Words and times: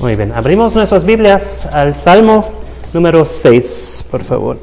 Muy 0.00 0.16
bien, 0.16 0.32
abrimos 0.32 0.74
nuestras 0.74 1.04
Biblias 1.04 1.66
al 1.66 1.94
Salmo 1.94 2.50
número 2.92 3.24
6, 3.24 4.06
por 4.10 4.24
favor. 4.24 4.58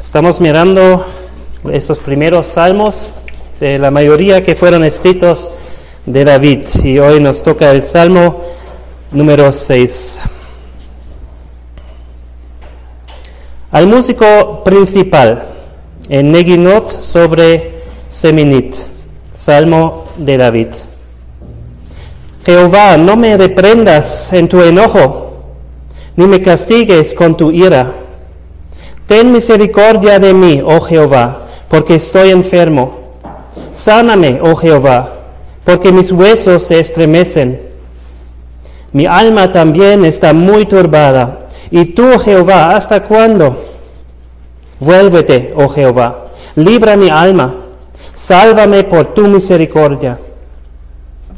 Estamos 0.00 0.40
mirando 0.40 1.04
estos 1.70 1.98
primeros 1.98 2.46
salmos 2.46 3.18
de 3.60 3.78
la 3.78 3.90
mayoría 3.90 4.42
que 4.42 4.54
fueron 4.54 4.82
escritos 4.82 5.50
de 6.06 6.24
David 6.24 6.66
y 6.82 6.98
hoy 6.98 7.20
nos 7.20 7.42
toca 7.42 7.70
el 7.70 7.82
Salmo 7.82 8.44
número 9.10 9.52
6. 9.52 10.20
Al 13.72 13.86
músico 13.86 14.64
principal 14.64 15.55
en 16.08 16.32
Neginot 16.32 17.02
sobre 17.02 17.80
Seminit, 18.08 18.76
Salmo 19.34 20.04
de 20.16 20.36
David. 20.36 20.68
Jehová, 22.44 22.96
no 22.96 23.16
me 23.16 23.36
reprendas 23.36 24.32
en 24.32 24.48
tu 24.48 24.62
enojo, 24.62 25.42
ni 26.14 26.26
me 26.26 26.40
castigues 26.40 27.12
con 27.12 27.36
tu 27.36 27.50
ira. 27.50 27.92
Ten 29.06 29.32
misericordia 29.32 30.18
de 30.18 30.32
mí, 30.32 30.62
oh 30.64 30.80
Jehová, 30.80 31.46
porque 31.68 31.96
estoy 31.96 32.30
enfermo. 32.30 33.00
Sáname, 33.72 34.38
oh 34.40 34.54
Jehová, 34.54 35.12
porque 35.64 35.90
mis 35.90 36.12
huesos 36.12 36.62
se 36.62 36.78
estremecen. 36.78 37.60
Mi 38.92 39.06
alma 39.06 39.50
también 39.50 40.04
está 40.04 40.32
muy 40.32 40.66
turbada. 40.66 41.48
¿Y 41.70 41.86
tú, 41.86 42.18
Jehová, 42.18 42.76
hasta 42.76 43.02
cuándo? 43.02 43.65
Vuélvete, 44.78 45.54
oh 45.56 45.68
Jehová, 45.68 46.26
libra 46.54 46.96
mi 46.96 47.08
alma, 47.08 47.54
sálvame 48.14 48.84
por 48.84 49.14
tu 49.14 49.26
misericordia, 49.26 50.18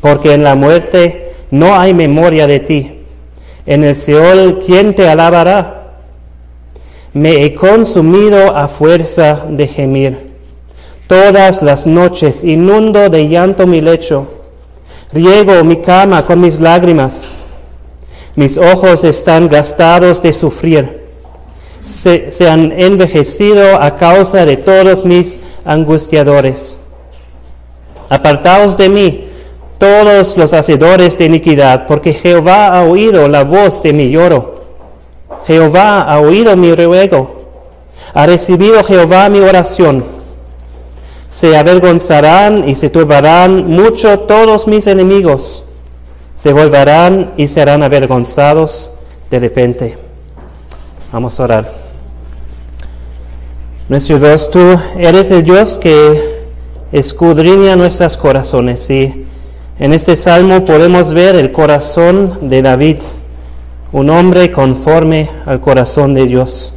porque 0.01 0.35
en 0.35 0.43
la 0.43 0.57
muerte 0.57 1.35
no 1.51 1.79
hay 1.79 1.95
memoria 1.95 2.47
de 2.47 2.61
ti. 2.61 2.95
En 3.65 3.85
el 3.85 3.95
Seol, 3.95 4.61
¿quién 4.65 4.95
te 4.95 5.09
alabará? 5.09 5.93
Me 7.13 7.45
he 7.45 7.55
consumido 7.55 8.57
a 8.57 8.67
fuerza 8.67 9.47
de 9.49 9.67
gemir. 9.67 10.29
Todas 11.07 11.63
las 11.63 11.87
noches 11.87 12.43
inundo 12.43 13.09
de 13.09 13.29
llanto 13.29 13.67
mi 13.67 13.81
lecho, 13.81 14.27
riego 15.13 15.63
mi 15.65 15.77
cama 15.77 16.27
con 16.27 16.41
mis 16.41 16.59
lágrimas. 16.59 17.33
Mis 18.35 18.57
ojos 18.57 19.05
están 19.05 19.49
gastados 19.49 20.23
de 20.23 20.33
sufrir 20.33 21.08
se, 21.89 22.49
han 22.49 22.73
envejecido 22.73 23.81
a 23.81 23.97
causa 23.97 24.45
de 24.45 24.57
todos 24.57 25.05
mis 25.05 25.41
angustiadores. 25.65 26.77
Apartaos 28.09 28.77
de 28.77 28.89
mí, 28.89 29.29
todos 29.79 30.37
los 30.37 30.53
hacedores 30.53 31.19
de 31.19 31.27
iniquidad, 31.27 31.87
porque 31.87 32.15
Jehová 32.15 32.79
ha 32.79 32.85
oído 32.85 33.29
la 33.29 33.45
voz 33.45 33.83
de 33.83 33.93
mi 33.93 34.11
lloro. 34.11 34.57
Jehová 35.47 36.03
ha 36.03 36.21
oído 36.21 36.57
mi 36.57 36.75
ruego. 36.75 37.39
Ha 38.15 38.27
recibido 38.27 38.83
Jehová 38.85 39.29
mi 39.29 39.41
oración. 39.41 40.05
Se 41.31 41.57
avergonzarán 41.57 42.69
y 42.69 42.75
se 42.75 42.91
turbarán 42.91 43.69
mucho 43.69 44.21
todos 44.21 44.67
mis 44.67 44.87
enemigos. 44.87 45.65
Se 46.37 46.53
volverán 46.53 47.33
y 47.37 47.49
serán 47.49 47.83
avergonzados 47.83 48.91
de 49.31 49.39
repente. 49.41 50.08
Vamos 51.11 51.41
a 51.41 51.45
orar. 51.45 51.73
Nuestro 53.89 54.19
Dios, 54.19 54.51
tú 54.51 54.61
eres 54.99 55.31
el 55.31 55.43
Dios 55.43 55.79
que 55.79 56.45
escudriña 56.93 57.77
nuestros 57.77 58.19
corazones 58.19 58.91
y 58.91 59.25
en 59.79 59.95
este 59.95 60.17
salmo 60.17 60.67
podemos 60.67 61.15
ver 61.15 61.35
el 61.37 61.51
corazón 61.51 62.51
de 62.51 62.61
David, 62.61 62.99
un 63.91 64.11
hombre 64.11 64.53
conforme 64.53 65.31
al 65.47 65.63
corazón 65.63 66.13
de 66.13 66.27
Dios. 66.27 66.75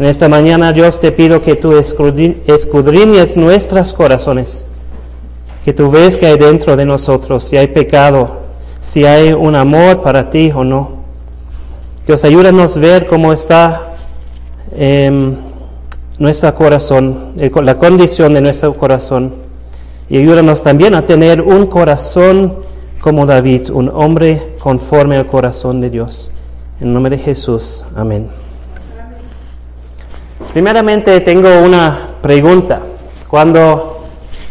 En 0.00 0.06
esta 0.06 0.28
mañana, 0.28 0.72
Dios, 0.72 0.98
te 0.98 1.12
pido 1.12 1.42
que 1.42 1.54
tú 1.54 1.76
escudriñes 1.76 3.36
nuestros 3.36 3.92
corazones, 3.92 4.64
que 5.64 5.72
tú 5.72 5.92
ves 5.92 6.16
que 6.16 6.26
hay 6.26 6.38
dentro 6.38 6.76
de 6.76 6.84
nosotros, 6.84 7.44
si 7.44 7.56
hay 7.56 7.68
pecado, 7.68 8.40
si 8.80 9.04
hay 9.04 9.32
un 9.32 9.54
amor 9.54 10.02
para 10.02 10.28
ti 10.28 10.50
o 10.52 10.64
no. 10.64 11.01
Dios, 12.04 12.24
ayúdanos 12.24 12.76
a 12.76 12.80
ver 12.80 13.06
cómo 13.06 13.32
está 13.32 13.92
eh, 14.74 15.36
nuestro 16.18 16.52
corazón, 16.52 17.34
la 17.36 17.78
condición 17.78 18.34
de 18.34 18.40
nuestro 18.40 18.74
corazón. 18.74 19.36
Y 20.08 20.18
ayúdanos 20.18 20.64
también 20.64 20.96
a 20.96 21.06
tener 21.06 21.40
un 21.40 21.66
corazón 21.66 22.56
como 23.00 23.24
David, 23.24 23.70
un 23.70 23.88
hombre 23.88 24.56
conforme 24.58 25.16
al 25.16 25.28
corazón 25.28 25.80
de 25.80 25.90
Dios. 25.90 26.28
En 26.80 26.92
nombre 26.92 27.16
de 27.16 27.22
Jesús. 27.22 27.84
Amén. 27.94 28.28
Primeramente 30.52 31.20
tengo 31.20 31.60
una 31.60 32.16
pregunta. 32.20 32.82
Cuando 33.28 34.02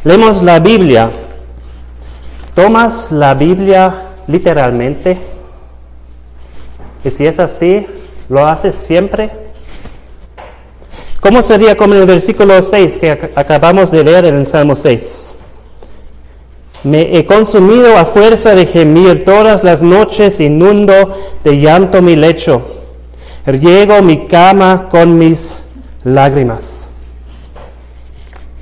leemos 0.06 0.42
la 0.42 0.60
Biblia, 0.60 1.10
¿tomas 2.56 3.12
la 3.12 3.34
Biblia 3.34 4.04
literalmente? 4.28 5.31
Y 7.04 7.10
si 7.10 7.26
es 7.26 7.40
así, 7.40 7.86
¿lo 8.30 8.46
haces 8.46 8.76
siempre? 8.76 9.32
¿Cómo 11.20 11.42
sería 11.42 11.76
como 11.76 11.94
en 11.94 12.02
el 12.02 12.08
versículo 12.08 12.62
6 12.62 12.98
que 12.98 13.12
acabamos 13.36 13.92
de 13.92 14.04
leer 14.04 14.26
en 14.26 14.40
el 14.40 14.46
Salmo 14.46 14.76
6? 14.76 15.34
Me 16.84 17.16
he 17.16 17.26
consumido 17.26 17.96
a 17.96 18.06
fuerza 18.06 18.56
de 18.56 18.66
gemir 18.66 19.24
todas 19.24 19.64
las 19.64 19.84
noches, 19.84 20.40
inundo 20.40 21.16
de 21.44 21.60
llanto 21.60 22.02
mi 22.02 22.16
lecho, 22.16 22.64
riego 23.46 24.02
mi 24.02 24.26
cama 24.26 24.90
con 24.90 25.18
mis 25.18 25.60
lágrimas. 26.04 26.88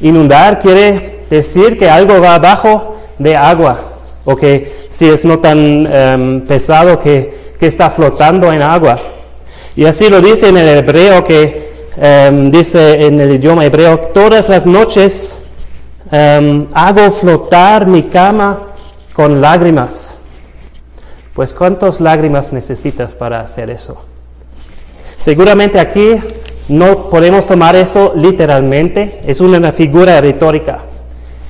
Inundar 0.01 0.59
quiere 0.59 1.21
decir 1.29 1.77
que 1.77 1.89
algo 1.89 2.19
va 2.19 2.35
abajo 2.35 2.97
de 3.17 3.37
agua, 3.37 3.79
o 4.25 4.35
que 4.35 4.87
si 4.89 5.07
es 5.07 5.23
no 5.23 5.39
tan 5.39 5.87
em, 5.89 6.41
pesado 6.41 6.99
que 6.99 7.48
que 7.59 7.67
está 7.67 7.89
flotando 7.89 8.51
en 8.53 8.61
agua. 8.61 8.97
Y 9.75 9.85
así 9.85 10.09
lo 10.09 10.21
dice 10.21 10.49
en 10.49 10.57
el 10.57 10.67
hebreo 10.77 11.23
que 11.23 11.69
em, 11.97 12.49
dice 12.49 13.05
en 13.05 13.19
el 13.19 13.33
idioma 13.33 13.65
hebreo, 13.65 13.99
todas 14.13 14.47
las 14.47 14.65
noches 14.65 15.37
em, 16.11 16.67
hago 16.73 17.11
flotar 17.11 17.85
mi 17.85 18.03
cama 18.03 18.59
con 19.13 19.41
lágrimas. 19.41 20.13
Pues 21.33 21.53
¿cuántas 21.53 21.99
lágrimas 22.01 22.53
necesitas 22.53 23.15
para 23.15 23.41
hacer 23.41 23.69
eso? 23.69 24.01
Seguramente 25.19 25.79
aquí 25.79 26.15
no 26.69 27.09
podemos 27.09 27.45
tomar 27.45 27.75
eso 27.75 28.13
literalmente, 28.15 29.21
es 29.25 29.41
una 29.41 29.71
figura 29.71 30.19
retórica. 30.21 30.79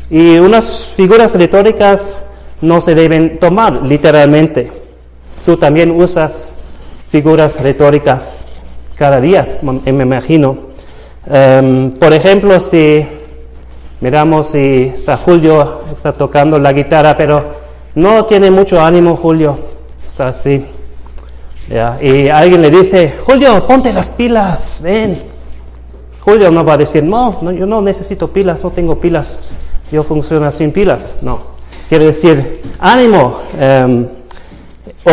Y 0.09 0.38
unas 0.38 0.88
figuras 0.96 1.36
retóricas 1.36 2.24
no 2.62 2.81
se 2.81 2.96
deben 2.96 3.38
tomar 3.38 3.84
literalmente. 3.84 4.78
Tú 5.45 5.57
también 5.57 5.91
usas 5.91 6.51
figuras 7.09 7.61
retóricas 7.61 8.35
cada 8.95 9.19
día, 9.22 9.59
me 9.61 10.03
imagino. 10.03 10.69
Em, 11.25 11.91
por 11.91 12.13
ejemplo, 12.13 12.59
si 12.59 13.05
miramos 14.01 14.47
si 14.47 14.91
está 14.95 15.17
Julio, 15.17 15.81
está 15.91 16.13
tocando 16.13 16.59
la 16.59 16.73
guitarra, 16.73 17.16
pero 17.16 17.59
no 17.95 18.25
tiene 18.25 18.51
mucho 18.51 18.81
ánimo 18.81 19.16
Julio, 19.16 19.57
está 20.07 20.29
así. 20.29 20.66
Y 22.01 22.27
alguien 22.29 22.61
le 22.61 22.71
dice, 22.71 23.16
Julio, 23.25 23.66
ponte 23.67 23.94
las 23.94 24.09
pilas, 24.09 24.79
ven. 24.81 25.21
Julio 26.19 26.51
no 26.51 26.66
va 26.66 26.73
a 26.73 26.77
decir, 26.77 27.03
no, 27.03 27.39
no, 27.41 27.51
yo 27.51 27.66
no 27.66 27.81
necesito 27.81 28.31
pilas, 28.33 28.63
no 28.63 28.71
tengo 28.71 29.00
pilas, 29.00 29.51
yo 29.92 30.03
funciono 30.03 30.51
sin 30.51 30.71
pilas. 30.71 31.15
No, 31.21 31.39
quiere 31.88 32.06
decir, 32.07 32.62
ánimo. 32.80 33.39
Em, 33.59 34.07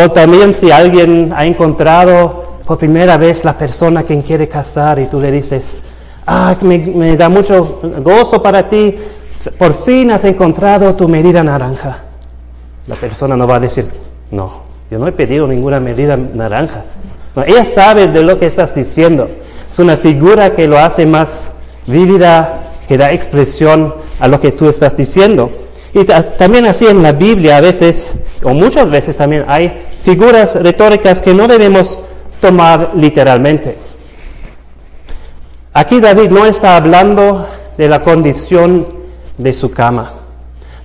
o 0.05 0.11
también 0.11 0.53
si 0.53 0.71
alguien 0.71 1.33
ha 1.35 1.47
encontrado 1.47 2.59
por 2.67 2.79
primera 2.79 3.17
vez 3.17 3.45
la 3.45 3.57
persona 3.57 4.03
quien 4.03 4.23
quiere 4.23 4.49
casar 4.49 4.99
y 4.99 5.07
tú 5.07 5.21
le 5.21 5.31
dices, 5.31 5.79
ah, 6.27 6.57
me, 6.63 7.17
da 7.17 7.29
mucho 7.29 7.81
gozo 8.03 8.43
para 8.43 8.69
ti, 8.69 8.97
por 9.57 9.73
fin 9.75 10.11
has 10.11 10.25
encontrado 10.25 10.95
tu 10.97 11.09
medida 11.09 11.43
naranja. 11.45 11.99
La 12.89 12.97
persona 12.97 13.37
no 13.37 13.47
va 13.47 13.57
a 13.57 13.61
decir, 13.61 13.87
no, 14.31 14.63
yo 14.91 14.99
no 14.99 15.07
he 15.07 15.13
pedido 15.13 15.47
ninguna 15.47 15.79
medida 15.79 16.17
naranja. 16.17 16.85
ella 17.47 17.65
sabe 17.65 18.09
de 18.09 18.23
lo 18.23 18.39
que 18.39 18.47
estás 18.47 18.75
diciendo. 18.75 19.29
Es 19.71 19.79
una 19.79 19.97
figura 19.97 20.51
que 20.51 20.67
lo 20.67 20.79
hace 20.79 21.07
más 21.07 21.51
vívida, 21.87 22.73
que 22.89 22.99
da 22.99 23.13
expresión 23.13 23.95
a 24.19 24.29
lo 24.29 24.41
que 24.41 24.51
tú 24.53 24.69
estás 24.69 24.97
diciendo. 24.97 25.51
Y 25.95 26.05
también 26.05 26.67
así 26.67 26.87
en 26.87 27.03
la 27.03 27.13
Biblia 27.13 27.57
a 27.57 27.61
veces, 27.61 28.15
o 28.43 28.51
muchas 28.51 28.91
veces 28.91 29.17
también 29.17 29.45
hay 29.49 29.86
figuras 30.07 30.55
retóricas 30.63 31.21
que 31.21 31.35
no 31.35 31.49
debemos 31.49 31.99
tomar 32.41 32.93
literalmente. 32.95 33.77
Aquí 35.73 35.99
David 35.99 36.31
no 36.31 36.47
está 36.47 36.77
hablando 36.77 37.45
de 37.77 37.89
la 37.89 38.03
condición 38.03 38.87
de 39.37 39.53
su 39.53 39.73
cama. 39.73 40.13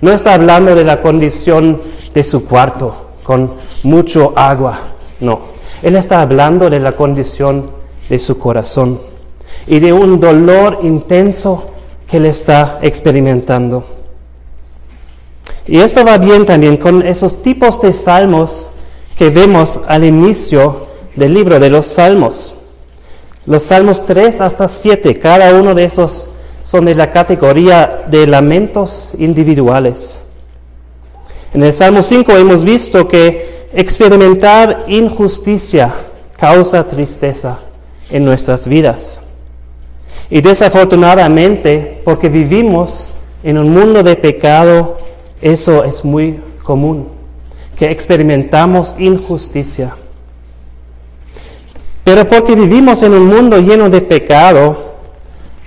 No 0.00 0.10
está 0.10 0.34
hablando 0.34 0.74
de 0.74 0.82
la 0.82 1.00
condición 1.00 1.80
de 2.12 2.24
su 2.24 2.44
cuarto 2.46 3.10
con 3.22 3.52
mucho 3.84 4.32
agua. 4.34 4.80
No. 5.20 5.52
Él 5.84 5.94
está 5.94 6.20
hablando 6.20 6.68
de 6.68 6.80
la 6.80 6.90
condición 6.90 7.70
de 8.08 8.18
su 8.18 8.38
corazón 8.38 9.00
y 9.68 9.78
de 9.78 9.92
un 9.92 10.18
dolor 10.18 10.80
intenso 10.82 11.70
que 12.08 12.16
él 12.16 12.26
está 12.26 12.80
experimentando. 12.82 13.84
Y 15.68 15.78
esto 15.78 16.04
va 16.04 16.18
bien 16.18 16.44
también 16.44 16.76
con 16.76 17.06
esos 17.06 17.40
tipos 17.40 17.80
de 17.80 17.92
salmos 17.92 18.72
que 19.16 19.30
vemos 19.30 19.80
al 19.86 20.04
inicio 20.04 20.86
del 21.16 21.34
libro 21.34 21.60
de 21.60 21.70
los 21.70 21.86
salmos. 21.86 22.54
Los 23.46 23.64
salmos 23.64 24.06
3 24.06 24.40
hasta 24.40 24.68
7, 24.68 25.18
cada 25.18 25.54
uno 25.54 25.74
de 25.74 25.84
esos 25.84 26.28
son 26.62 26.84
de 26.84 26.94
la 26.94 27.10
categoría 27.10 28.04
de 28.08 28.26
lamentos 28.26 29.12
individuales. 29.18 30.20
En 31.52 31.62
el 31.62 31.72
Salmo 31.74 32.02
5 32.02 32.32
hemos 32.32 32.64
visto 32.64 33.06
que 33.06 33.66
experimentar 33.74 34.84
injusticia 34.88 35.92
causa 36.38 36.86
tristeza 36.88 37.58
en 38.10 38.24
nuestras 38.24 38.66
vidas. 38.66 39.20
Y 40.30 40.40
desafortunadamente, 40.40 42.00
porque 42.04 42.28
vivimos 42.30 43.08
en 43.42 43.58
un 43.58 43.70
mundo 43.70 44.02
de 44.02 44.16
pecado, 44.16 44.96
eso 45.42 45.84
es 45.84 46.04
muy 46.04 46.40
común, 46.62 47.08
que 47.82 47.90
experimentamos 47.90 48.94
injusticia. 48.96 49.96
Pero 52.04 52.28
porque 52.28 52.54
vivimos 52.54 53.02
en 53.02 53.12
un 53.12 53.26
mundo 53.26 53.58
lleno 53.58 53.90
de 53.90 54.00
pecado, 54.00 54.94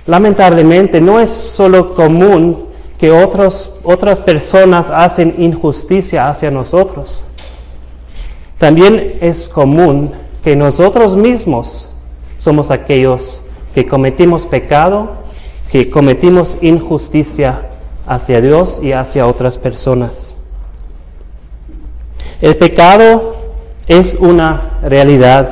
lamentablemente 0.06 0.98
no 1.02 1.20
es 1.20 1.28
solo 1.28 1.94
común 1.94 2.68
que 2.96 3.10
otros, 3.10 3.70
otras 3.84 4.22
personas 4.22 4.88
hacen 4.88 5.34
injusticia 5.36 6.30
hacia 6.30 6.50
nosotros. 6.50 7.26
También 8.56 9.18
es 9.20 9.46
común 9.46 10.12
que 10.42 10.56
nosotros 10.56 11.16
mismos 11.16 11.90
somos 12.38 12.70
aquellos 12.70 13.42
que 13.74 13.86
cometimos 13.86 14.46
pecado, 14.46 15.16
que 15.70 15.90
cometimos 15.90 16.56
injusticia 16.62 17.72
hacia 18.06 18.40
Dios 18.40 18.80
y 18.82 18.92
hacia 18.92 19.26
otras 19.26 19.58
personas. 19.58 20.35
El 22.40 22.56
pecado 22.56 23.36
es 23.86 24.16
una 24.20 24.78
realidad, 24.82 25.48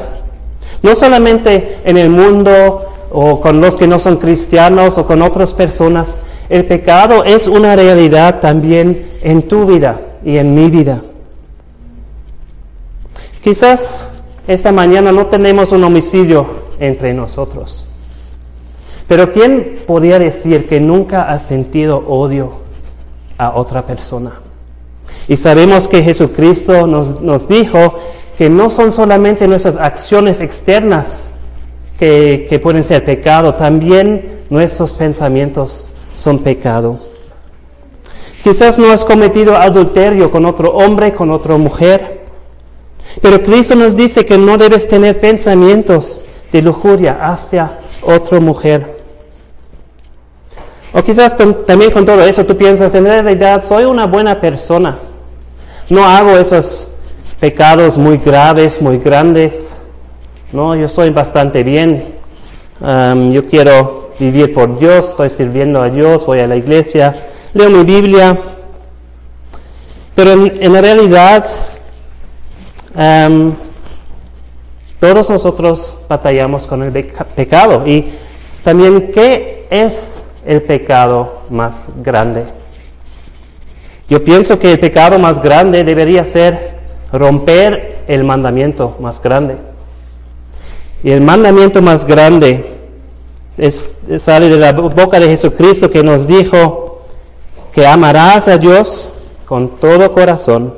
no 0.82 0.94
solamente 0.94 1.78
en 1.84 1.96
el 1.96 2.10
mundo 2.10 2.92
o 3.10 3.40
con 3.40 3.60
los 3.60 3.76
que 3.76 3.86
no 3.86 3.98
son 3.98 4.18
cristianos 4.18 4.98
o 4.98 5.06
con 5.06 5.22
otras 5.22 5.54
personas, 5.54 6.20
el 6.50 6.66
pecado 6.66 7.24
es 7.24 7.46
una 7.46 7.74
realidad 7.74 8.40
también 8.40 9.12
en 9.22 9.42
tu 9.44 9.64
vida 9.66 10.00
y 10.24 10.36
en 10.36 10.54
mi 10.54 10.68
vida. 10.68 11.00
Quizás 13.42 13.98
esta 14.46 14.72
mañana 14.72 15.10
no 15.10 15.26
tenemos 15.26 15.72
un 15.72 15.84
homicidio 15.84 16.46
entre 16.78 17.14
nosotros, 17.14 17.86
pero 19.08 19.32
¿quién 19.32 19.76
podría 19.86 20.18
decir 20.18 20.68
que 20.68 20.80
nunca 20.80 21.30
ha 21.30 21.38
sentido 21.38 22.04
odio 22.06 22.52
a 23.38 23.54
otra 23.54 23.86
persona? 23.86 24.43
Y 25.28 25.36
sabemos 25.36 25.88
que 25.88 26.02
Jesucristo 26.02 26.86
nos, 26.86 27.20
nos 27.20 27.48
dijo 27.48 27.98
que 28.36 28.50
no 28.50 28.70
son 28.70 28.92
solamente 28.92 29.46
nuestras 29.46 29.76
acciones 29.76 30.40
externas 30.40 31.28
que, 31.98 32.46
que 32.48 32.58
pueden 32.58 32.84
ser 32.84 33.04
pecado, 33.04 33.54
también 33.54 34.42
nuestros 34.50 34.92
pensamientos 34.92 35.88
son 36.18 36.40
pecado. 36.40 36.98
Quizás 38.42 38.78
no 38.78 38.90
has 38.90 39.04
cometido 39.04 39.56
adulterio 39.56 40.30
con 40.30 40.44
otro 40.44 40.72
hombre, 40.72 41.14
con 41.14 41.30
otra 41.30 41.56
mujer, 41.56 42.24
pero 43.22 43.42
Cristo 43.42 43.74
nos 43.74 43.96
dice 43.96 44.26
que 44.26 44.36
no 44.36 44.58
debes 44.58 44.86
tener 44.86 45.18
pensamientos 45.20 46.20
de 46.52 46.60
lujuria 46.60 47.18
hacia 47.22 47.78
otra 48.02 48.40
mujer. 48.40 49.02
O 50.92 51.02
quizás 51.02 51.36
también 51.36 51.90
con 51.90 52.04
todo 52.04 52.22
eso 52.22 52.44
tú 52.44 52.56
piensas, 52.56 52.94
en 52.94 53.04
realidad 53.04 53.64
soy 53.64 53.84
una 53.84 54.06
buena 54.06 54.40
persona. 54.40 54.98
No 55.90 56.06
hago 56.06 56.38
esos 56.38 56.86
pecados 57.40 57.98
muy 57.98 58.16
graves, 58.16 58.80
muy 58.80 58.96
grandes. 58.96 59.74
No, 60.50 60.74
yo 60.74 60.88
soy 60.88 61.10
bastante 61.10 61.62
bien. 61.62 62.14
yo 62.80 63.48
quiero 63.50 64.12
vivir 64.18 64.54
por 64.54 64.78
Dios, 64.78 65.10
estoy 65.10 65.28
sirviendo 65.28 65.82
a 65.82 65.90
Dios, 65.90 66.24
voy 66.24 66.40
a 66.40 66.46
la 66.46 66.56
iglesia, 66.56 67.26
leo 67.52 67.68
mi 67.68 67.84
Biblia. 67.84 68.38
Pero 70.14 70.32
en, 70.32 70.72
la 70.72 70.80
realidad, 70.80 71.44
todos 74.98 75.28
nosotros 75.28 75.98
batallamos 76.08 76.66
con 76.66 76.82
el 76.82 76.92
pecado. 77.36 77.86
Y 77.86 78.10
también, 78.62 79.12
¿qué 79.12 79.66
es 79.68 80.22
el 80.46 80.62
pecado 80.62 81.42
más 81.50 81.84
grande? 82.02 82.63
Yo 84.08 84.22
pienso 84.22 84.58
que 84.58 84.72
el 84.72 84.80
pecado 84.80 85.18
más 85.18 85.42
grande 85.42 85.84
debería 85.84 86.24
ser 86.24 86.74
romper 87.12 88.04
el 88.06 88.24
mandamiento 88.24 88.96
más 89.00 89.22
grande. 89.22 89.56
Y 91.02 91.10
el 91.10 91.20
mandamiento 91.20 91.80
más 91.80 92.06
grande 92.06 92.64
es, 93.56 93.96
sale 94.18 94.48
de 94.48 94.58
la 94.58 94.72
boca 94.72 95.20
de 95.20 95.28
Jesucristo 95.28 95.90
que 95.90 96.02
nos 96.02 96.26
dijo 96.26 97.02
que 97.72 97.86
amarás 97.86 98.48
a 98.48 98.58
Dios 98.58 99.08
con 99.46 99.76
todo 99.76 100.12
corazón, 100.12 100.74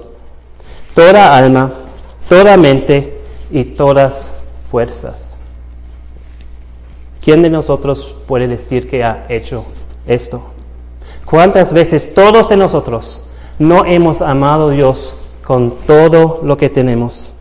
toda 0.94 1.36
alma, 1.36 1.72
toda 2.28 2.56
mente 2.56 3.20
y 3.50 3.64
todas 3.64 4.32
fuerzas. 4.70 5.36
¿Quién 7.22 7.42
de 7.42 7.50
nosotros 7.50 8.16
puede 8.26 8.46
decir 8.46 8.88
que 8.88 9.02
ha 9.02 9.26
hecho 9.28 9.64
esto? 10.06 10.55
¿Cuántas 11.26 11.72
veces 11.72 12.14
todos 12.14 12.48
de 12.48 12.56
nosotros 12.56 13.20
no 13.58 13.84
hemos 13.84 14.22
amado 14.22 14.68
a 14.68 14.72
Dios 14.72 15.16
con 15.44 15.72
todo 15.72 16.40
lo 16.44 16.56
que 16.56 16.70
tenemos? 16.70 17.32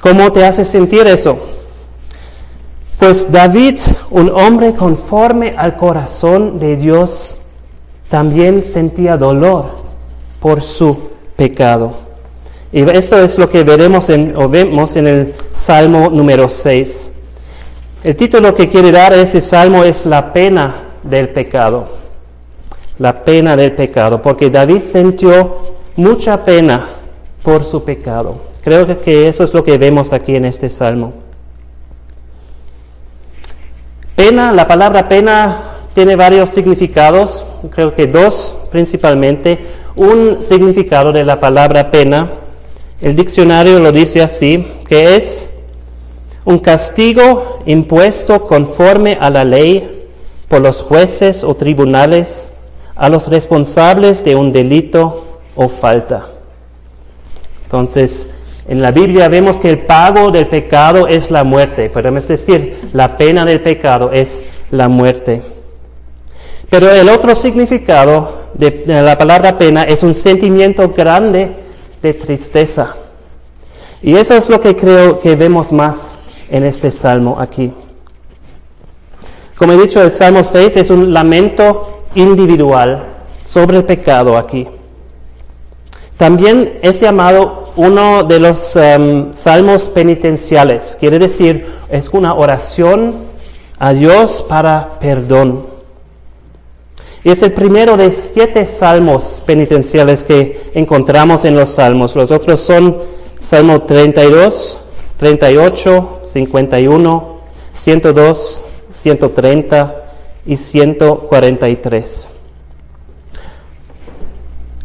¿Cómo 0.00 0.30
te 0.32 0.44
hace 0.44 0.66
sentir 0.66 1.06
eso? 1.06 1.38
Pues 2.98 3.32
David, 3.32 3.78
un 4.10 4.28
hombre 4.28 4.74
conforme 4.74 5.54
al 5.56 5.76
corazón 5.76 6.58
de 6.58 6.76
Dios, 6.76 7.36
también 8.10 8.62
sentía 8.62 9.16
dolor 9.16 9.70
por 10.40 10.60
su 10.60 11.10
pecado. 11.36 11.94
Y 12.70 12.82
esto 12.82 13.18
es 13.18 13.38
lo 13.38 13.48
que 13.48 13.64
veremos 13.64 14.10
en, 14.10 14.36
o 14.36 14.46
vemos 14.46 14.94
en 14.96 15.06
el 15.06 15.34
Salmo 15.52 16.10
número 16.10 16.50
6. 16.50 17.10
El 18.04 18.14
título 18.14 18.54
que 18.54 18.68
quiere 18.68 18.92
dar 18.92 19.14
a 19.14 19.22
ese 19.22 19.40
salmo 19.40 19.84
es 19.84 20.04
La 20.04 20.32
pena 20.34 20.91
del 21.02 21.30
pecado. 21.30 21.88
La 22.98 23.24
pena 23.24 23.56
del 23.56 23.72
pecado, 23.72 24.20
porque 24.20 24.50
David 24.50 24.82
sintió 24.84 25.76
mucha 25.96 26.44
pena 26.44 26.88
por 27.42 27.64
su 27.64 27.84
pecado. 27.84 28.52
Creo 28.62 29.00
que 29.00 29.28
eso 29.28 29.42
es 29.42 29.52
lo 29.52 29.64
que 29.64 29.78
vemos 29.78 30.12
aquí 30.12 30.36
en 30.36 30.44
este 30.44 30.68
salmo. 30.68 31.14
Pena, 34.14 34.52
la 34.52 34.68
palabra 34.68 35.08
pena 35.08 35.72
tiene 35.94 36.16
varios 36.16 36.50
significados, 36.50 37.44
creo 37.70 37.94
que 37.94 38.06
dos 38.06 38.54
principalmente. 38.70 39.58
Un 39.94 40.38
significado 40.42 41.12
de 41.12 41.24
la 41.24 41.40
palabra 41.40 41.90
pena, 41.90 42.30
el 43.00 43.16
diccionario 43.16 43.78
lo 43.78 43.92
dice 43.92 44.22
así, 44.22 44.66
que 44.86 45.16
es 45.16 45.48
un 46.44 46.58
castigo 46.58 47.62
impuesto 47.66 48.42
conforme 48.42 49.18
a 49.20 49.28
la 49.28 49.44
ley 49.44 50.01
por 50.52 50.60
los 50.60 50.82
jueces 50.82 51.44
o 51.44 51.54
tribunales 51.56 52.50
a 52.94 53.08
los 53.08 53.28
responsables 53.28 54.22
de 54.22 54.36
un 54.36 54.52
delito 54.52 55.38
o 55.56 55.70
falta. 55.70 56.28
Entonces, 57.64 58.28
en 58.68 58.82
la 58.82 58.90
Biblia 58.90 59.28
vemos 59.28 59.58
que 59.58 59.70
el 59.70 59.78
pago 59.86 60.30
del 60.30 60.46
pecado 60.46 61.06
es 61.06 61.30
la 61.30 61.42
muerte, 61.42 61.88
podemos 61.88 62.28
decir, 62.28 62.90
la 62.92 63.16
pena 63.16 63.46
del 63.46 63.62
pecado 63.62 64.12
es 64.12 64.42
la 64.70 64.88
muerte. 64.88 65.40
Pero 66.68 66.90
el 66.90 67.08
otro 67.08 67.34
significado 67.34 68.42
de, 68.52 68.82
la 68.84 69.16
palabra 69.16 69.56
pena 69.56 69.84
es 69.84 70.02
un 70.02 70.12
sentimiento 70.12 70.90
grande 70.90 71.50
de 72.02 72.12
tristeza. 72.12 72.94
Y 74.02 74.16
eso 74.16 74.36
es 74.36 74.50
lo 74.50 74.60
que 74.60 74.76
creo 74.76 75.18
que 75.18 75.34
vemos 75.34 75.72
más 75.72 76.12
en 76.50 76.62
este 76.64 76.90
salmo 76.90 77.38
aquí. 77.40 77.72
Como 79.62 79.74
he 79.74 79.76
dicho, 79.76 80.02
el 80.02 80.12
Salmo 80.12 80.42
6 80.42 80.76
es 80.76 80.90
un 80.90 81.14
lamento 81.14 82.06
individual 82.16 83.04
sobre 83.46 83.76
el 83.76 83.84
pecado 83.84 84.36
aquí. 84.36 84.66
También 86.16 86.80
es 86.82 86.98
llamado 86.98 87.70
uno 87.76 88.24
de 88.24 88.40
los 88.40 88.74
em, 88.74 89.32
salmos 89.32 89.84
penitenciales. 89.84 90.96
Quiere 90.98 91.20
decir, 91.20 91.64
es 91.88 92.08
una 92.08 92.34
oración 92.34 93.14
a 93.78 93.92
Dios 93.92 94.44
para 94.48 94.98
perdón. 94.98 95.64
Y 97.22 97.30
es 97.30 97.40
el 97.42 97.52
primero 97.52 97.96
de 97.96 98.10
siete 98.10 98.66
salmos 98.66 99.44
penitenciales 99.46 100.24
que 100.24 100.72
encontramos 100.74 101.44
en 101.44 101.54
los 101.54 101.68
salmos. 101.68 102.16
Los 102.16 102.32
otros 102.32 102.60
son 102.60 102.98
Salmo 103.38 103.82
32, 103.82 104.80
38, 105.18 106.22
51, 106.24 107.36
102, 107.72 108.60
130 108.92 110.04
y 110.46 110.56
143. 110.56 112.28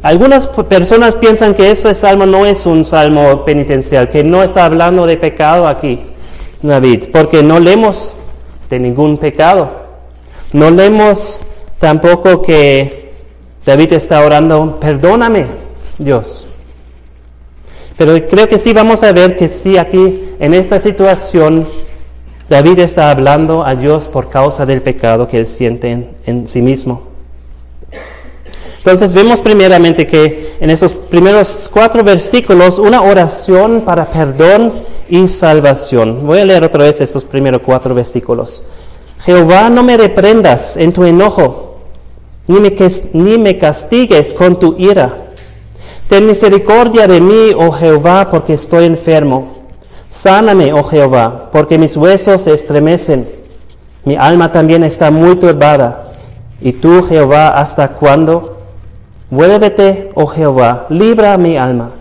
Algunas 0.04 0.48
personas 0.48 1.16
piensan 1.16 1.54
que 1.54 1.72
ese 1.72 1.94
salmo 1.96 2.26
no 2.26 2.46
es 2.46 2.66
un 2.66 2.86
salmo 2.86 3.44
penitencial, 3.44 4.10
que 4.10 4.24
no 4.24 4.44
está 4.44 4.66
hablando 4.66 5.06
de 5.06 5.18
pecado 5.18 5.68
aquí, 5.68 6.00
David, 6.62 7.06
porque 7.12 7.44
no 7.44 7.60
leemos 7.60 8.14
de 8.70 8.80
ningún 8.80 9.18
pecado. 9.18 9.70
No 10.54 10.70
leemos 10.70 11.42
tampoco 11.80 12.42
que 12.42 13.12
David 13.66 13.94
está 13.94 14.24
orando, 14.24 14.80
perdóname, 14.80 15.46
Dios. 15.98 16.46
Pero 17.98 18.28
creo 18.28 18.48
que 18.48 18.60
sí 18.60 18.74
vamos 18.74 19.04
a 19.04 19.12
ver 19.12 19.36
que 19.36 19.50
sí 19.50 19.78
aquí, 19.78 20.30
en 20.40 20.54
esta 20.54 20.80
situación, 20.80 21.68
David 22.50 22.80
está 22.80 23.12
hablando 23.12 23.66
a 23.66 23.76
Dios 23.76 24.08
por 24.08 24.30
causa 24.30 24.66
del 24.66 24.82
pecado 24.82 25.28
que 25.28 25.40
él 25.40 25.48
siente 25.48 26.16
en, 26.26 26.48
sí 26.48 26.62
mismo. 26.62 27.04
Entonces 28.78 29.14
vemos 29.14 29.42
primeramente 29.42 30.08
que 30.08 30.56
en 30.62 30.70
esos 30.70 30.94
primeros 30.94 31.70
cuatro 31.72 32.06
versículos 32.06 32.80
una 32.80 33.02
oración 33.02 33.82
para 33.82 34.10
perdón 34.10 34.72
y 35.10 35.28
salvación. 35.28 36.26
Voy 36.26 36.40
a 36.40 36.46
leer 36.46 36.64
otra 36.64 36.86
vez 36.86 37.02
esos 37.02 37.26
primeros 37.26 37.62
cuatro 37.66 37.94
versículos. 37.94 38.64
Jehová, 39.26 39.70
no 39.70 39.84
me 39.84 39.98
reprendas 39.98 40.78
en 40.78 40.94
tu 40.94 41.04
enojo, 41.04 41.80
ni 42.48 42.62
me, 42.62 42.74
ni 43.12 43.38
me 43.38 43.58
castigues 43.58 44.34
con 44.34 44.58
tu 44.58 44.76
ira. 44.78 45.28
Ten 46.08 46.26
misericordia 46.26 47.08
de 47.08 47.20
mí, 47.20 47.52
oh 47.58 47.72
Jehová, 47.74 48.30
porque 48.32 48.54
estoy 48.54 48.86
enfermo. 48.86 49.57
Sáname, 50.10 50.74
oh 50.74 50.84
Jehová, 50.84 51.50
porque 51.52 51.78
mis 51.78 51.98
huesos 51.98 52.42
se 52.42 52.54
estremecen. 52.54 53.28
Mi 54.06 54.16
alma 54.16 54.52
también 54.52 54.84
está 54.84 55.12
muy 55.12 55.36
turbada. 55.36 56.14
¿Y 56.62 56.74
tú, 56.74 57.04
Jehová, 57.04 57.60
hasta 57.60 57.90
cuándo? 57.90 58.58
Vuélvete, 59.30 60.12
oh 60.16 60.28
Jehová, 60.28 60.86
libra 60.90 61.38
mi 61.38 61.58
alma. 61.58 61.92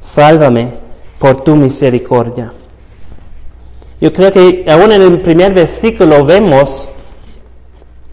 Sálvame 0.00 0.74
por 1.18 1.42
tu 1.42 1.56
misericordia. 1.56 2.52
Yo 4.00 4.12
creo 4.12 4.32
que 4.32 4.64
aún 4.68 4.92
en 4.92 5.02
el 5.02 5.20
primer 5.20 5.52
versículo 5.52 6.24
vemos 6.24 6.88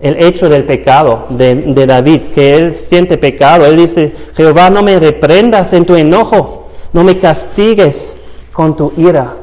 el 0.02 0.22
hecho 0.22 0.50
del 0.50 0.64
pecado 0.64 1.28
de, 1.30 1.86
David, 1.86 2.22
que 2.34 2.56
él 2.56 2.74
siente 2.74 3.18
pecado. 3.18 3.66
Él 3.66 3.78
dice, 3.78 4.14
Jehová, 4.36 4.70
no 4.70 4.82
me 4.82 5.00
reprendas 5.00 5.74
en 5.74 5.86
tu 5.86 5.96
enojo, 5.96 6.68
no 6.92 7.04
me 7.04 7.20
castigues 7.20 8.16
con 8.56 8.74
tu 8.78 8.94
ira. 8.96 9.36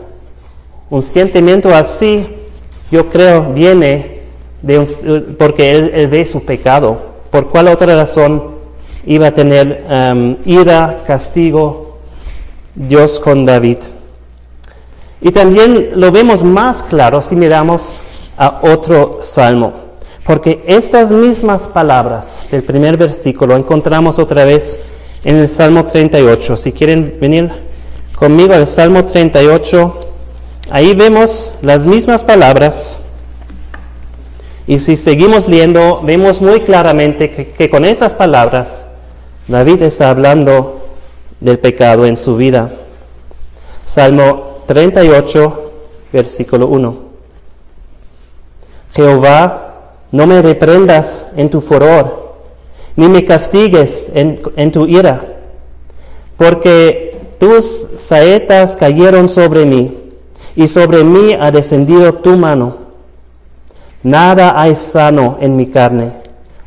Un 0.88 1.02
sentimiento 1.02 1.68
así, 1.68 2.26
yo 2.90 3.10
creo, 3.10 3.52
viene 3.52 4.22
de 4.62 5.36
porque 5.38 5.70
él, 5.70 6.08
ve 6.08 6.24
su 6.24 6.42
pecado. 6.42 7.12
¿Por 7.30 7.50
cuál 7.50 7.68
otra 7.68 7.94
razón 7.94 8.42
iba 9.04 9.26
a 9.26 9.34
tener 9.34 9.84
um, 9.90 10.36
ira, 10.46 11.02
castigo, 11.06 11.98
Dios 12.74 13.20
con 13.20 13.44
David? 13.44 13.78
Y 15.20 15.30
también 15.30 15.90
lo 15.96 16.10
vemos 16.10 16.42
más 16.42 16.82
claro 16.82 17.20
si 17.20 17.36
miramos 17.36 17.94
a 18.38 18.60
otro 18.62 19.18
salmo. 19.20 19.74
Porque 20.24 20.62
estas 20.66 21.10
mismas 21.10 21.68
palabras 21.68 22.40
del 22.50 22.62
primer 22.62 22.96
versículo 22.96 23.56
encontramos 23.56 24.18
otra 24.18 24.46
vez 24.46 24.78
en 25.22 25.36
el 25.36 25.48
Salmo 25.48 25.84
38. 25.84 26.56
Si 26.56 26.72
quieren 26.72 27.18
venir 27.20 27.71
conmigo 28.22 28.54
al 28.54 28.68
Salmo 28.68 29.04
38, 29.04 29.98
ahí 30.70 30.94
vemos 30.94 31.50
las 31.60 31.84
mismas 31.84 32.22
palabras. 32.22 32.96
Y 34.64 34.78
si 34.78 34.94
seguimos 34.94 35.48
leyendo, 35.48 36.00
vemos 36.04 36.40
muy 36.40 36.60
claramente 36.60 37.32
que, 37.32 37.68
con 37.68 37.84
esas 37.84 38.14
palabras 38.14 38.86
David 39.48 39.82
está 39.82 40.10
hablando 40.10 40.86
del 41.40 41.58
pecado 41.58 42.06
en 42.06 42.16
su 42.16 42.36
vida. 42.36 42.70
Salmo 43.84 44.62
38, 44.66 45.72
versículo 46.12 46.68
1. 46.68 46.96
Jehová, 48.94 49.80
no 50.12 50.28
me 50.28 50.40
reprendas 50.42 51.28
en 51.36 51.50
tu 51.50 51.60
furor, 51.60 52.36
ni 52.94 53.08
me 53.08 53.24
castigues 53.24 54.12
en, 54.14 54.40
en 54.54 54.70
tu 54.70 54.86
ira, 54.86 55.24
porque 56.36 57.12
tus 57.42 57.88
saetas 57.96 58.76
cayeron 58.76 59.28
sobre 59.28 59.64
mí, 59.64 59.98
y 60.54 60.68
sobre 60.68 61.02
mí 61.02 61.32
ha 61.32 61.50
descendido 61.50 62.14
tu 62.14 62.36
mano. 62.36 62.76
Nada 64.04 64.62
hay 64.62 64.76
sano 64.76 65.38
en 65.40 65.56
mi 65.56 65.66
carne, 65.66 66.12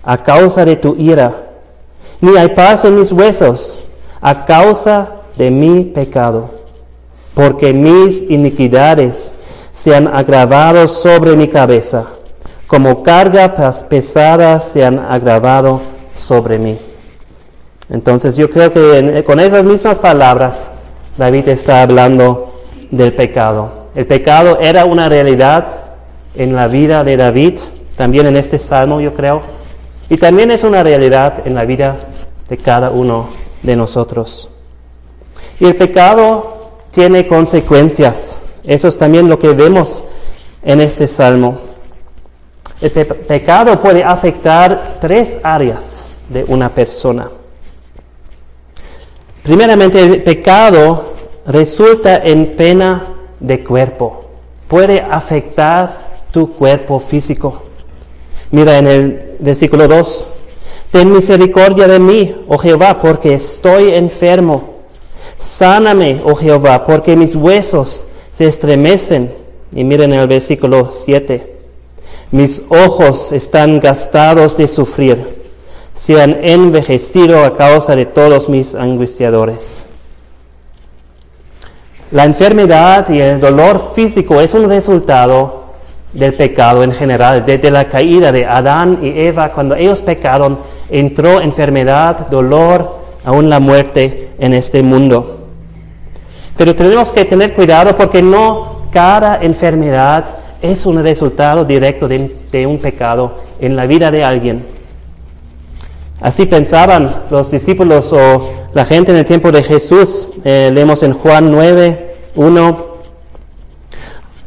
a 0.03 0.22
causa 0.22 0.65
de 0.65 0.75
tu 0.75 0.98
ira, 0.98 1.32
ni 2.20 2.36
hay 2.36 2.50
paz 2.50 2.84
en 2.84 3.00
mis 3.00 3.13
huesos, 3.13 3.79
a 4.20 4.44
causa 4.44 5.22
de 5.38 5.50
mi 5.50 5.84
pecado, 5.84 6.50
porque 7.34 7.72
mis 7.72 8.29
iniquidades 8.29 9.34
se 9.72 9.96
han 9.96 10.10
agravado 10.10 10.89
sobre 10.89 11.38
mi 11.38 11.48
cabeza, 11.48 12.08
como 12.67 13.01
cargas 13.01 13.86
pesadas 13.86 14.65
se 14.65 14.84
han 14.84 15.00
agravado 15.00 15.79
sobre 16.17 16.60
mí. 16.60 16.77
Entonces 17.89 18.36
yo 18.36 18.50
creo 18.50 18.72
que 18.72 19.24
con 19.25 19.39
esas 19.39 19.63
mismas 19.63 20.00
palabras 20.00 20.72
David 21.18 21.50
está 21.50 21.82
hablando 21.82 22.62
del 22.92 23.13
pecado. 23.13 23.86
El 23.96 24.08
pecado 24.08 24.60
era 24.60 24.86
una 24.86 25.08
realidad 25.08 25.68
en 26.36 26.56
la 26.56 26.68
vida 26.68 27.04
de 27.04 27.15
David, 27.15 27.60
también 27.96 28.25
en 28.27 28.36
este 28.36 28.60
salmo 28.60 29.00
yo 29.00 29.13
creo, 29.13 29.42
y 30.10 30.18
también 30.18 30.51
es 30.51 30.63
una 30.63 30.84
realidad 30.84 31.48
en 31.48 31.56
la 31.56 31.65
vida 31.65 31.98
de 32.50 32.58
cada 32.58 32.89
uno 32.89 33.30
de 33.63 33.75
nosotros. 33.75 34.50
Y 35.60 35.65
el 35.65 35.75
pecado 35.75 36.56
tiene 36.92 37.27
consecuencias. 37.27 38.38
Eso 38.63 38.88
es 38.88 38.98
también 38.98 39.30
lo 39.30 39.39
que 39.39 39.50
vemos 39.54 40.04
en 40.63 40.82
este 40.82 41.08
salmo. 41.08 41.60
El 42.82 42.92
pecado 42.92 43.82
puede 43.82 44.04
afectar 44.04 44.98
tres 45.00 45.38
áreas 45.44 46.01
de 46.30 46.44
una 46.44 46.74
persona. 46.74 47.30
Primeramente, 49.45 50.01
el 50.01 50.23
pecado 50.23 51.13
resulta 51.45 52.17
en 52.17 52.55
pena 52.55 53.13
de 53.39 53.63
cuerpo. 53.63 54.25
Puede 54.67 54.99
afectar 54.99 56.23
tu 56.31 56.53
cuerpo 56.53 56.99
físico. 56.99 57.61
Mira 58.49 58.79
en 58.79 58.87
el 58.87 59.35
versículo 59.37 59.87
2. 59.87 60.25
Ten 60.89 61.11
misericordia 61.11 61.87
de 61.87 61.99
mí, 61.99 62.35
oh 62.47 62.57
Jehová, 62.57 62.99
porque 62.99 63.35
estoy 63.35 63.89
enfermo. 63.89 64.77
Sáname, 65.37 66.21
oh 66.25 66.33
Jehová, 66.33 66.83
porque 66.83 67.15
mis 67.15 67.35
huesos 67.35 68.05
se 68.31 68.47
estremecen. 68.47 69.31
Y 69.75 69.83
miren 69.83 70.11
el 70.13 70.27
versículo 70.27 70.89
7. 70.89 71.55
Mis 72.31 72.63
ojos 72.69 73.31
están 73.31 73.79
gastados 73.79 74.57
de 74.57 74.67
sufrir 74.67 75.35
se 75.95 76.21
han 76.21 76.43
envejecido 76.43 77.43
a 77.43 77.55
causa 77.55 77.95
de 77.95 78.05
todos 78.05 78.49
mis 78.49 78.75
angustiadores. 78.75 79.83
La 82.11 82.25
enfermedad 82.25 83.09
y 83.09 83.19
el 83.19 83.39
dolor 83.39 83.91
físico 83.95 84.39
es 84.39 84.53
un 84.53 84.69
resultado 84.69 85.63
del 86.13 86.33
pecado 86.33 86.83
en 86.83 86.91
general. 86.91 87.45
Desde 87.45 87.71
la 87.71 87.85
caída 87.85 88.31
de 88.31 88.45
Adán 88.45 88.99
y 89.01 89.19
Eva, 89.19 89.51
cuando 89.51 89.75
ellos 89.75 90.01
pecaron, 90.01 90.59
entró 90.89 91.41
enfermedad, 91.41 92.27
dolor, 92.29 92.99
aún 93.23 93.49
la 93.49 93.59
muerte 93.59 94.31
en 94.37 94.53
este 94.53 94.83
mundo. 94.83 95.47
Pero 96.57 96.75
tenemos 96.75 97.11
que 97.11 97.25
tener 97.25 97.53
cuidado 97.53 97.97
porque 97.97 98.21
no 98.21 98.83
cada 98.91 99.41
enfermedad 99.41 100.25
es 100.61 100.85
un 100.85 101.01
resultado 101.03 101.65
directo 101.65 102.07
de, 102.07 102.35
de 102.51 102.67
un 102.67 102.79
pecado 102.79 103.39
en 103.59 103.75
la 103.75 103.85
vida 103.85 104.11
de 104.11 104.23
alguien. 104.23 104.75
Así 106.25 106.48
pensaban 106.48 107.22
los 107.29 107.51
discípulos 107.51 108.12
o 108.12 108.50
la 108.74 108.84
gente 108.84 109.12
en 109.12 109.20
el 109.20 109.25
tiempo 109.25 109.51
de 109.51 109.62
Jesús. 109.62 110.27
Eh, 110.44 110.72
leemos 110.74 111.03
en 111.03 111.13
Juan 111.13 111.51
9, 111.51 112.15
1. 112.34 112.86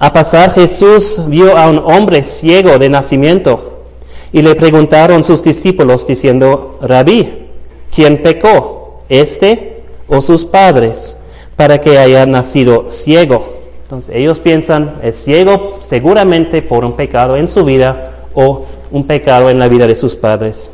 A 0.00 0.12
pasar 0.12 0.50
Jesús 0.54 1.22
vio 1.28 1.56
a 1.56 1.70
un 1.70 1.78
hombre 1.78 2.22
ciego 2.22 2.80
de 2.80 2.88
nacimiento 2.88 3.84
y 4.32 4.42
le 4.42 4.56
preguntaron 4.56 5.22
sus 5.22 5.44
discípulos 5.44 6.04
diciendo, 6.04 6.80
Rabí, 6.82 7.46
¿quién 7.94 8.24
pecó, 8.24 9.04
este 9.08 9.84
o 10.08 10.20
sus 10.20 10.46
padres, 10.46 11.16
para 11.54 11.80
que 11.80 11.96
haya 11.96 12.26
nacido 12.26 12.90
ciego? 12.90 13.54
Entonces 13.84 14.16
ellos 14.16 14.40
piensan, 14.40 14.96
es 15.00 15.22
ciego 15.22 15.78
seguramente 15.80 16.60
por 16.60 16.84
un 16.84 16.94
pecado 16.94 17.36
en 17.36 17.46
su 17.46 17.64
vida 17.64 18.26
o 18.34 18.64
un 18.90 19.06
pecado 19.06 19.48
en 19.48 19.60
la 19.60 19.68
vida 19.68 19.86
de 19.86 19.94
sus 19.94 20.16
padres. 20.16 20.72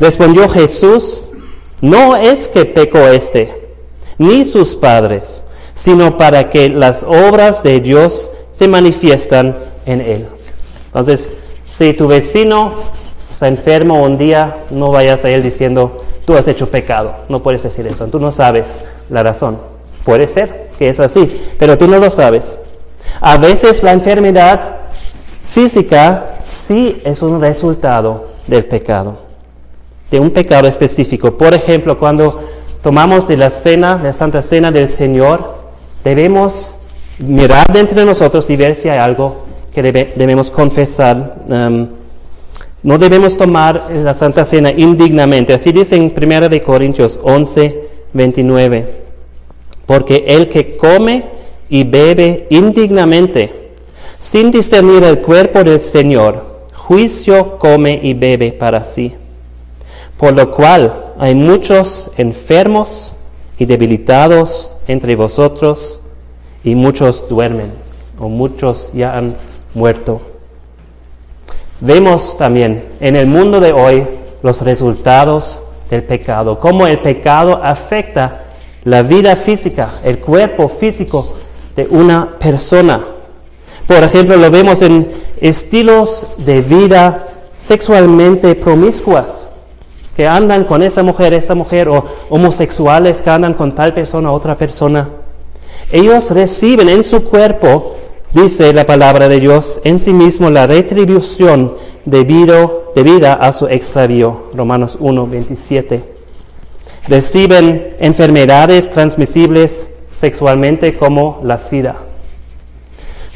Respondió 0.00 0.48
Jesús, 0.48 1.22
no 1.80 2.16
es 2.16 2.48
que 2.48 2.64
pecó 2.64 2.98
este, 3.08 3.52
ni 4.18 4.44
sus 4.44 4.76
padres, 4.76 5.42
sino 5.74 6.16
para 6.16 6.50
que 6.50 6.68
las 6.68 7.04
obras 7.04 7.62
de 7.62 7.80
Dios 7.80 8.30
se 8.52 8.68
manifiestan 8.68 9.56
en 9.86 10.00
él. 10.00 10.26
Entonces, 10.86 11.32
si 11.68 11.92
tu 11.94 12.08
vecino 12.08 12.74
está 13.30 13.48
enfermo 13.48 14.02
un 14.02 14.18
día, 14.18 14.64
no 14.70 14.90
vayas 14.90 15.24
a 15.24 15.30
él 15.30 15.42
diciendo, 15.42 16.04
tú 16.24 16.36
has 16.36 16.48
hecho 16.48 16.70
pecado. 16.70 17.14
No 17.28 17.42
puedes 17.42 17.62
decir 17.62 17.86
eso, 17.86 18.06
tú 18.06 18.18
no 18.18 18.30
sabes 18.30 18.78
la 19.08 19.22
razón. 19.22 19.58
Puede 20.04 20.26
ser 20.26 20.70
que 20.78 20.88
es 20.88 21.00
así, 21.00 21.50
pero 21.58 21.76
tú 21.76 21.86
no 21.88 21.98
lo 21.98 22.10
sabes. 22.10 22.56
A 23.20 23.36
veces 23.36 23.82
la 23.82 23.92
enfermedad 23.92 24.76
física 25.48 26.38
sí 26.48 27.00
es 27.04 27.22
un 27.22 27.40
resultado 27.40 28.28
del 28.46 28.64
pecado, 28.64 29.18
de 30.10 30.20
un 30.20 30.30
pecado 30.30 30.68
específico. 30.68 31.36
Por 31.36 31.54
ejemplo, 31.54 31.98
cuando 31.98 32.40
tomamos 32.82 33.28
de 33.28 33.36
la 33.36 33.50
cena, 33.50 34.00
la 34.02 34.12
Santa 34.12 34.42
Cena 34.42 34.70
del 34.70 34.88
Señor, 34.88 35.58
debemos 36.04 36.76
mirar 37.18 37.72
dentro 37.72 37.98
de 37.98 38.06
nosotros 38.06 38.48
y 38.48 38.56
ver 38.56 38.76
si 38.76 38.88
hay 38.88 38.98
algo 38.98 39.44
que 39.74 39.82
debemos 39.82 40.50
confesar. 40.50 41.42
Um, 41.48 41.88
no 42.82 42.96
debemos 42.96 43.36
tomar 43.36 43.88
la 43.92 44.14
Santa 44.14 44.44
Cena 44.44 44.70
indignamente. 44.70 45.52
Así 45.52 45.72
dice 45.72 45.96
en 45.96 46.12
1 46.16 46.48
de 46.48 46.62
Corintios 46.62 47.18
11, 47.22 47.88
29. 48.12 49.02
Porque 49.84 50.24
el 50.28 50.48
que 50.48 50.76
come 50.76 51.24
y 51.68 51.84
bebe 51.84 52.46
indignamente, 52.50 53.72
sin 54.18 54.50
discernir 54.50 55.02
el 55.02 55.20
cuerpo 55.20 55.64
del 55.64 55.80
Señor, 55.80 56.60
juicio 56.72 57.58
come 57.58 57.98
y 58.02 58.14
bebe 58.14 58.52
para 58.52 58.82
sí. 58.84 59.14
Por 60.18 60.34
lo 60.34 60.50
cual 60.50 61.14
hay 61.18 61.34
muchos 61.34 62.10
enfermos 62.18 63.14
y 63.58 63.64
debilitados 63.64 64.72
entre 64.86 65.16
vosotros, 65.16 66.00
y 66.64 66.74
muchos 66.74 67.28
duermen, 67.28 67.72
o 68.18 68.28
muchos 68.28 68.90
ya 68.92 69.16
han 69.16 69.36
muerto. 69.74 70.20
Vemos 71.80 72.36
también 72.36 72.84
en 73.00 73.16
el 73.16 73.26
mundo 73.26 73.60
de 73.60 73.72
hoy 73.72 74.06
los 74.42 74.62
resultados 74.62 75.60
del 75.90 76.02
pecado, 76.02 76.58
cómo 76.58 76.86
el 76.86 76.98
pecado 76.98 77.60
afecta 77.62 78.44
la 78.84 79.02
vida 79.02 79.36
física, 79.36 79.94
el 80.02 80.18
cuerpo 80.18 80.68
físico 80.68 81.34
de 81.76 81.86
una 81.90 82.36
persona. 82.38 83.00
Por 83.86 84.02
ejemplo, 84.02 84.36
lo 84.36 84.50
vemos 84.50 84.82
en 84.82 85.08
estilos 85.40 86.26
de 86.38 86.60
vida 86.60 87.28
sexualmente 87.60 88.54
promiscuas, 88.54 89.47
que 90.18 90.26
andan 90.26 90.64
con 90.64 90.82
esa 90.82 91.04
mujer, 91.04 91.32
esa 91.32 91.54
mujer, 91.54 91.88
o 91.88 92.04
homosexuales 92.28 93.22
que 93.22 93.30
andan 93.30 93.54
con 93.54 93.72
tal 93.72 93.94
persona, 93.94 94.32
otra 94.32 94.58
persona. 94.58 95.10
Ellos 95.92 96.32
reciben 96.32 96.88
en 96.88 97.04
su 97.04 97.22
cuerpo, 97.22 97.94
dice 98.32 98.72
la 98.72 98.84
palabra 98.84 99.28
de 99.28 99.38
Dios, 99.38 99.80
en 99.84 100.00
sí 100.00 100.12
mismo 100.12 100.50
la 100.50 100.66
retribución 100.66 101.74
debido, 102.04 102.90
debida 102.96 103.34
a 103.34 103.52
su 103.52 103.68
extravío. 103.68 104.46
Romanos 104.54 104.96
1, 104.98 105.28
27. 105.28 106.02
Reciben 107.06 107.94
enfermedades 108.00 108.90
transmisibles 108.90 109.86
sexualmente 110.16 110.94
como 110.94 111.40
la 111.44 111.58
SIDA. 111.58 111.94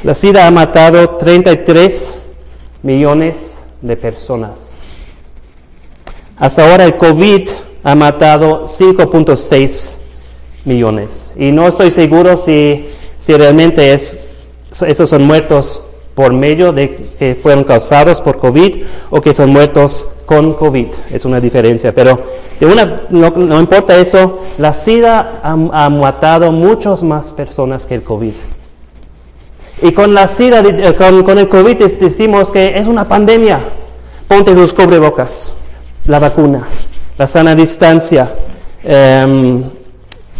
La 0.03 0.15
SIDA 0.15 0.49
ha 0.49 0.51
matado 0.51 1.11
33 1.11 2.13
millones 2.83 3.57
de 3.81 3.97
personas. 3.97 4.72
Hasta 6.37 6.71
ahora 6.71 6.85
el 6.85 6.97
COVID 6.97 7.49
ha 7.85 7.95
matado 7.95 8.67
5.6 8.67 9.95
millones. 10.65 11.33
Y 11.37 11.53
no 11.53 11.67
estoy 11.67 11.91
seguro 11.91 12.37
si, 12.37 12.89
realmente 13.29 13.93
es, 13.93 14.19
esos 14.87 15.11
son 15.11 15.25
muertos 15.25 15.83
por 16.15 16.33
medio 16.33 16.73
de 16.73 16.95
que 17.19 17.35
fueron 17.35 17.65
causados 17.65 18.21
por 18.21 18.39
COVID 18.39 18.83
o 19.11 19.21
que 19.21 19.33
son 19.33 19.51
muertos 19.51 20.07
con 20.27 20.55
COVID. 20.55 20.89
Es 21.11 21.25
una 21.25 21.41
diferencia. 21.41 21.95
Pero 21.95 22.23
de 22.61 22.67
una, 22.67 23.03
no, 23.11 23.61
importa 23.61 23.97
eso, 23.97 24.41
la 24.59 24.73
SIDA 24.73 25.41
ha, 25.43 25.91
matado 25.91 26.53
muchas 26.53 27.03
más 27.03 27.33
personas 27.33 27.85
que 27.85 27.95
el 27.95 28.03
COVID. 28.03 28.33
Y 29.83 29.93
con 29.93 30.15
la 30.15 30.29
SIDA, 30.29 30.61
eh, 30.61 30.95
con, 30.95 31.25
con 31.25 31.39
el 31.39 31.49
COVID 31.49 31.77
decimos 31.77 32.51
que 32.51 32.79
es 32.79 32.87
una 32.87 33.09
pandemia. 33.09 33.61
Ponte 34.29 34.55
tus 34.55 34.73
cubrebocas, 34.73 35.53
la 36.07 36.19
vacuna, 36.19 36.67
la 37.19 37.27
sana 37.27 37.55
distancia. 37.55 38.35
Em, 38.85 39.63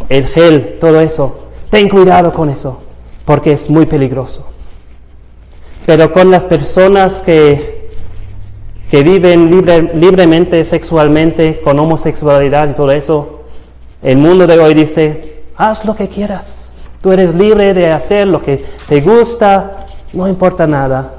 el 0.09 0.27
gel, 0.27 0.79
todo 0.81 1.01
eso. 1.01 1.49
Ten 1.71 1.89
cuidado 1.89 2.33
con 2.35 2.51
eso, 2.51 2.81
porque 3.25 3.53
es 3.53 3.71
muy 3.71 3.87
peligroso. 3.87 4.47
Pero 5.87 6.13
con 6.13 6.31
las 6.31 6.45
personas 6.45 7.23
que, 7.23 7.91
que 8.91 9.03
viven 9.03 9.51
libremente 9.95 10.65
sexualmente, 10.65 11.61
con 11.61 11.79
homosexualidad 11.79 12.69
y 12.69 12.73
todo 12.75 12.91
eso, 12.93 13.45
el 14.03 14.19
mundo 14.19 14.47
de 14.47 14.59
hoy 14.59 14.75
dice, 14.75 15.43
haz 15.57 15.85
lo 15.85 15.97
que 15.97 16.09
quieras. 16.09 16.71
Tú 17.01 17.11
eres 17.11 17.35
libre 17.35 17.75
de 17.75 17.91
hacer 17.91 18.29
lo 18.29 18.43
que 18.43 18.65
te 18.89 19.01
gusta, 19.01 19.87
no 20.13 20.29
importa 20.29 20.67
nada. 20.67 21.15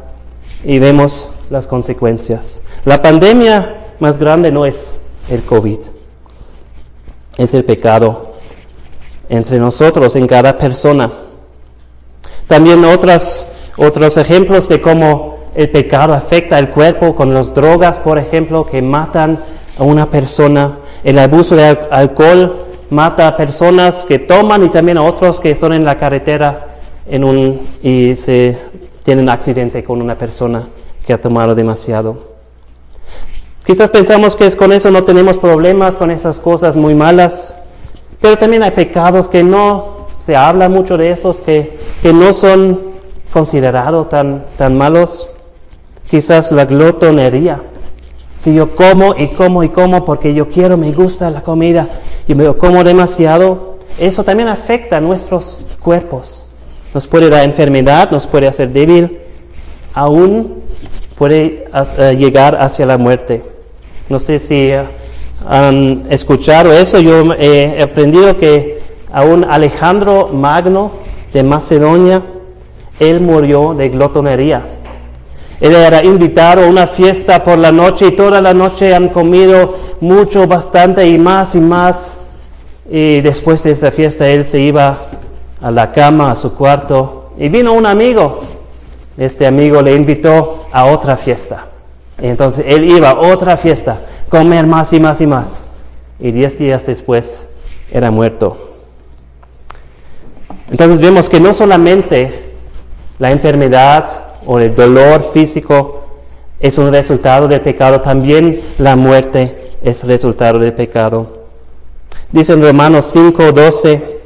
Y 0.64 0.80
vemos 0.80 1.30
las 1.50 1.68
consecuencias. 1.68 2.62
La 2.86 3.02
pandemia 3.02 3.83
más 4.00 4.18
grande 4.18 4.52
no 4.52 4.66
es 4.66 4.94
el 5.30 5.44
COVID, 5.44 5.80
es 7.38 7.54
el 7.54 7.64
pecado 7.64 8.34
entre 9.30 9.60
nosotros, 9.60 10.16
en 10.16 10.28
cada 10.28 10.58
persona. 10.58 11.12
También 12.48 12.84
otras, 12.86 13.48
otros 13.78 14.18
ejemplos 14.18 14.68
de 14.70 14.82
cómo 14.82 15.38
el 15.56 15.70
pecado 15.70 16.14
afecta 16.14 16.58
al 16.58 16.70
cuerpo 16.70 17.16
con 17.16 17.34
las 17.34 17.54
drogas, 17.54 18.00
por 18.00 18.18
ejemplo, 18.18 18.66
que 18.66 18.82
matan 18.82 19.40
a 19.78 19.84
una 19.84 20.10
persona. 20.10 20.80
El 21.04 21.20
abuso 21.20 21.56
de 21.56 21.78
alcohol 21.90 22.66
mata 22.90 23.28
a 23.28 23.38
personas 23.38 24.06
que 24.06 24.20
toman 24.20 24.66
y 24.66 24.70
también 24.70 24.98
a 24.98 25.04
otros 25.04 25.40
que 25.40 25.52
están 25.52 25.74
en 25.74 25.86
la 25.86 25.98
carretera 25.98 26.68
un, 27.08 27.60
y 27.82 28.16
se 28.16 28.58
tienen 29.04 29.30
accidente 29.30 29.84
con 29.84 30.02
una 30.02 30.16
persona 30.16 30.68
que 31.06 31.14
ha 31.14 31.22
tomado 31.22 31.56
demasiado. 31.56 32.33
Quizás 33.66 33.90
pensamos 33.92 34.36
que 34.36 34.52
con 34.52 34.74
eso 34.74 34.92
no 34.92 35.04
tenemos 35.04 35.38
problemas, 35.38 35.96
con 35.96 36.12
esas 36.12 36.40
cosas 36.40 36.76
muy 36.76 36.96
malas, 36.96 37.56
pero 38.20 38.38
también 38.38 38.64
hay 38.64 38.72
pecados 38.72 39.30
que 39.30 39.44
no 39.44 40.08
se 40.20 40.36
habla 40.36 40.68
mucho 40.70 40.98
de 40.98 41.12
esos, 41.12 41.40
que, 41.42 41.78
que 42.02 42.12
no 42.12 42.34
son 42.34 42.80
considerados 43.32 44.10
tan, 44.10 44.46
tan 44.58 44.78
malos. 44.78 45.30
Quizás 46.10 46.52
la 46.52 46.66
glotonería. 46.66 47.62
Si 48.40 48.54
yo 48.54 48.76
como 48.76 49.16
y 49.16 49.30
como 49.30 49.64
y 49.64 49.70
como 49.70 50.04
porque 50.04 50.34
yo 50.34 50.50
quiero, 50.50 50.76
me 50.78 50.92
gusta 50.92 51.30
la 51.30 51.42
comida 51.42 51.88
y 52.28 52.36
me 52.36 52.54
como 52.56 52.84
demasiado, 52.84 53.78
eso 53.98 54.26
también 54.26 54.50
afecta 54.50 54.98
a 54.98 55.02
nuestros 55.02 55.58
cuerpos. 55.82 56.44
Nos 56.94 57.08
puede 57.08 57.30
dar 57.30 57.46
enfermedad, 57.46 58.12
nos 58.12 58.28
puede 58.28 58.48
hacer 58.48 58.70
débil, 58.70 59.20
aún 59.94 60.64
puede 61.18 61.66
eh, 61.98 62.16
llegar 62.18 62.58
hacia 62.62 62.86
la 62.86 62.98
muerte. 62.98 63.53
No 64.10 64.20
sé 64.20 64.40
si 64.40 64.70
eh, 64.70 64.84
han 65.48 66.06
escuchado 66.10 66.72
eso, 66.72 67.00
yo 67.00 67.34
he 67.34 67.82
aprendido 67.82 68.38
que 68.38 68.82
aún 69.12 69.44
Alejandro 69.44 70.30
Magno 70.34 70.92
de 71.34 71.44
Macedonia, 71.44 72.22
él 73.00 73.22
murió 73.22 73.74
de 73.74 73.90
glotonería. 73.90 74.64
Él 75.60 75.74
era 75.74 76.04
invitado 76.04 76.64
a 76.64 76.68
una 76.68 76.88
fiesta 76.88 77.44
por 77.44 77.58
la 77.58 77.72
noche 77.72 78.08
y 78.08 78.12
toda 78.12 78.42
la 78.42 78.54
noche 78.54 78.94
han 78.94 79.10
comido 79.10 79.76
mucho, 80.02 80.46
bastante 80.48 81.08
y 81.08 81.18
más 81.18 81.56
y 81.56 81.60
más. 81.60 82.18
Y 82.90 83.22
después 83.22 83.64
de 83.64 83.72
esa 83.72 83.92
fiesta 83.92 84.28
él 84.28 84.46
se 84.46 84.60
iba 84.60 84.98
a 85.62 85.72
la 85.72 85.92
cama, 85.92 86.32
a 86.32 86.36
su 86.36 86.54
cuarto, 86.54 87.32
y 87.38 87.50
vino 87.50 87.74
un 87.74 87.86
amigo. 87.86 88.42
Este 89.18 89.48
amigo 89.48 89.82
le 89.82 89.96
invitó 89.96 90.66
a 90.72 90.86
otra 90.86 91.16
fiesta. 91.16 91.68
Entonces 92.22 92.66
él 92.68 92.84
iba 92.86 93.10
a 93.10 93.20
otra 93.20 93.58
fiesta 93.58 94.00
comer 94.30 94.66
más 94.66 94.94
y 94.94 95.00
más 95.00 95.22
y 95.22 95.28
más. 95.28 95.64
Y 96.20 96.32
diez 96.32 96.58
días 96.58 96.86
después 96.86 97.46
era 97.92 98.12
muerto. 98.12 98.72
Entonces 100.72 101.02
vemos 101.02 101.30
que 101.30 101.40
no 101.40 101.54
solamente 101.54 102.54
la 103.20 103.32
enfermedad 103.32 104.06
o 104.46 104.60
el 104.60 104.74
dolor 104.74 105.22
físico 105.34 106.04
es 106.60 106.78
un 106.78 106.92
resultado 106.92 107.48
del 107.48 107.62
pecado, 107.62 108.02
también 108.02 108.62
la 108.78 108.96
muerte 108.96 109.74
es 109.84 110.04
resultado 110.04 110.60
del 110.60 110.74
pecado. 110.74 111.44
Dice 112.32 112.54
en 112.54 112.64
Romanos 112.64 113.10
5, 113.12 113.52
12, 113.52 114.20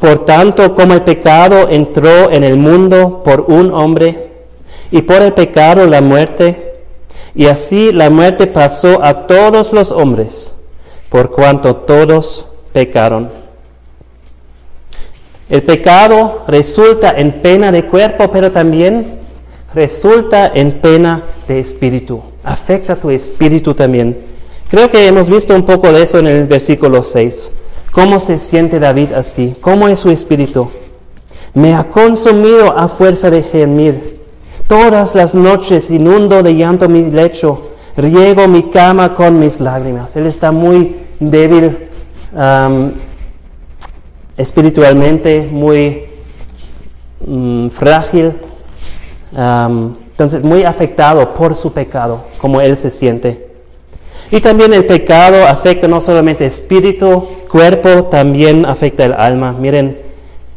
Por 0.00 0.24
tanto, 0.24 0.74
como 0.74 0.94
el 0.94 1.02
pecado 1.02 1.68
entró 1.68 2.30
en 2.30 2.44
el 2.44 2.56
mundo 2.56 3.22
por 3.24 3.42
un 3.42 3.72
hombre, 3.74 4.30
y 4.90 5.02
por 5.02 5.20
el 5.20 5.32
pecado 5.32 5.86
la 5.86 6.00
muerte, 6.00 6.63
y 7.34 7.46
así 7.46 7.92
la 7.92 8.10
muerte 8.10 8.46
pasó 8.46 9.02
a 9.02 9.26
todos 9.26 9.72
los 9.72 9.90
hombres, 9.90 10.52
por 11.08 11.30
cuanto 11.30 11.76
todos 11.76 12.46
pecaron. 12.72 13.28
El 15.48 15.62
pecado 15.62 16.42
resulta 16.48 17.10
en 17.16 17.42
pena 17.42 17.70
de 17.70 17.84
cuerpo, 17.84 18.30
pero 18.30 18.50
también 18.50 19.18
resulta 19.74 20.50
en 20.54 20.80
pena 20.80 21.24
de 21.46 21.60
espíritu. 21.60 22.22
Afecta 22.42 22.96
tu 22.96 23.10
espíritu 23.10 23.74
también. 23.74 24.24
Creo 24.68 24.90
que 24.90 25.06
hemos 25.06 25.28
visto 25.28 25.54
un 25.54 25.64
poco 25.64 25.92
de 25.92 26.02
eso 26.02 26.18
en 26.18 26.26
el 26.26 26.44
versículo 26.46 27.02
6. 27.02 27.50
¿Cómo 27.92 28.18
se 28.18 28.38
siente 28.38 28.80
David 28.80 29.12
así? 29.12 29.54
¿Cómo 29.60 29.88
es 29.88 30.00
su 30.00 30.10
espíritu? 30.10 30.70
Me 31.52 31.74
ha 31.74 31.84
consumido 31.84 32.76
a 32.76 32.88
fuerza 32.88 33.30
de 33.30 33.42
gemir. 33.42 34.23
Todas 34.68 35.14
las 35.14 35.34
noches 35.34 35.90
inundo 35.90 36.42
de 36.42 36.54
llanto 36.54 36.88
mi 36.88 37.10
lecho, 37.10 37.72
riego 37.96 38.48
mi 38.48 38.64
cama 38.64 39.14
con 39.14 39.38
mis 39.38 39.60
lágrimas. 39.60 40.16
Él 40.16 40.26
está 40.26 40.52
muy 40.52 40.96
débil 41.20 41.88
espiritualmente, 44.38 45.48
muy 45.50 46.06
mm, 47.26 47.68
frágil, 47.68 48.32
entonces 49.32 50.42
muy 50.42 50.64
afectado 50.64 51.34
por 51.34 51.56
su 51.56 51.72
pecado, 51.72 52.24
como 52.38 52.62
él 52.62 52.78
se 52.78 52.90
siente. 52.90 53.50
Y 54.30 54.40
también 54.40 54.72
el 54.72 54.86
pecado 54.86 55.46
afecta 55.46 55.86
no 55.86 56.00
solamente 56.00 56.46
espíritu, 56.46 57.28
cuerpo, 57.50 58.04
también 58.04 58.64
afecta 58.64 59.04
el 59.04 59.12
alma. 59.12 59.52
Miren 59.52 60.00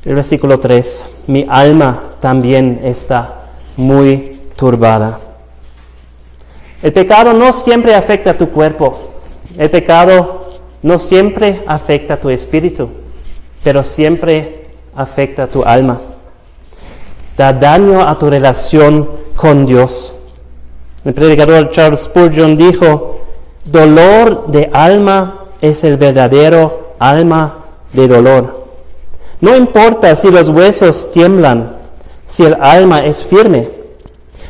el 0.06 0.16
versículo 0.16 0.62
3, 0.62 1.06
mi 1.28 1.46
alma 1.50 2.16
también 2.22 2.80
está 2.84 3.38
muy 3.78 4.42
turbada. 4.56 5.20
El 6.84 6.94
pecado 6.94 7.34
no 7.34 7.52
siempre 7.54 7.96
afecta 7.96 8.32
a 8.32 8.38
tu 8.38 8.50
cuerpo, 8.50 8.98
el 9.58 9.70
pecado 9.70 10.60
no 10.84 11.00
siempre 11.00 11.64
afecta 11.66 12.20
tu 12.20 12.30
espíritu, 12.30 12.90
pero 13.64 13.84
siempre 13.84 14.68
afecta 14.96 15.48
tu 15.48 15.64
alma. 15.64 16.02
Da 17.38 17.54
daño 17.54 18.02
a 18.02 18.18
tu 18.18 18.30
relación 18.30 19.10
con 19.36 19.66
Dios. 19.66 20.14
El 21.06 21.14
predicador 21.14 21.70
Charles 21.70 22.02
Spurgeon 22.02 22.58
dijo, 22.58 23.22
Dolor 23.66 24.48
de 24.48 24.70
alma 24.74 25.46
es 25.62 25.84
el 25.84 25.98
verdadero 25.98 26.94
alma 27.00 27.66
de 27.94 28.08
dolor. 28.08 28.66
No 29.40 29.56
importa 29.56 30.16
si 30.16 30.32
los 30.32 30.50
huesos 30.50 31.12
tiemblan, 31.12 31.77
si 32.28 32.44
el 32.44 32.56
alma 32.60 33.06
es 33.06 33.26
firme, 33.26 33.70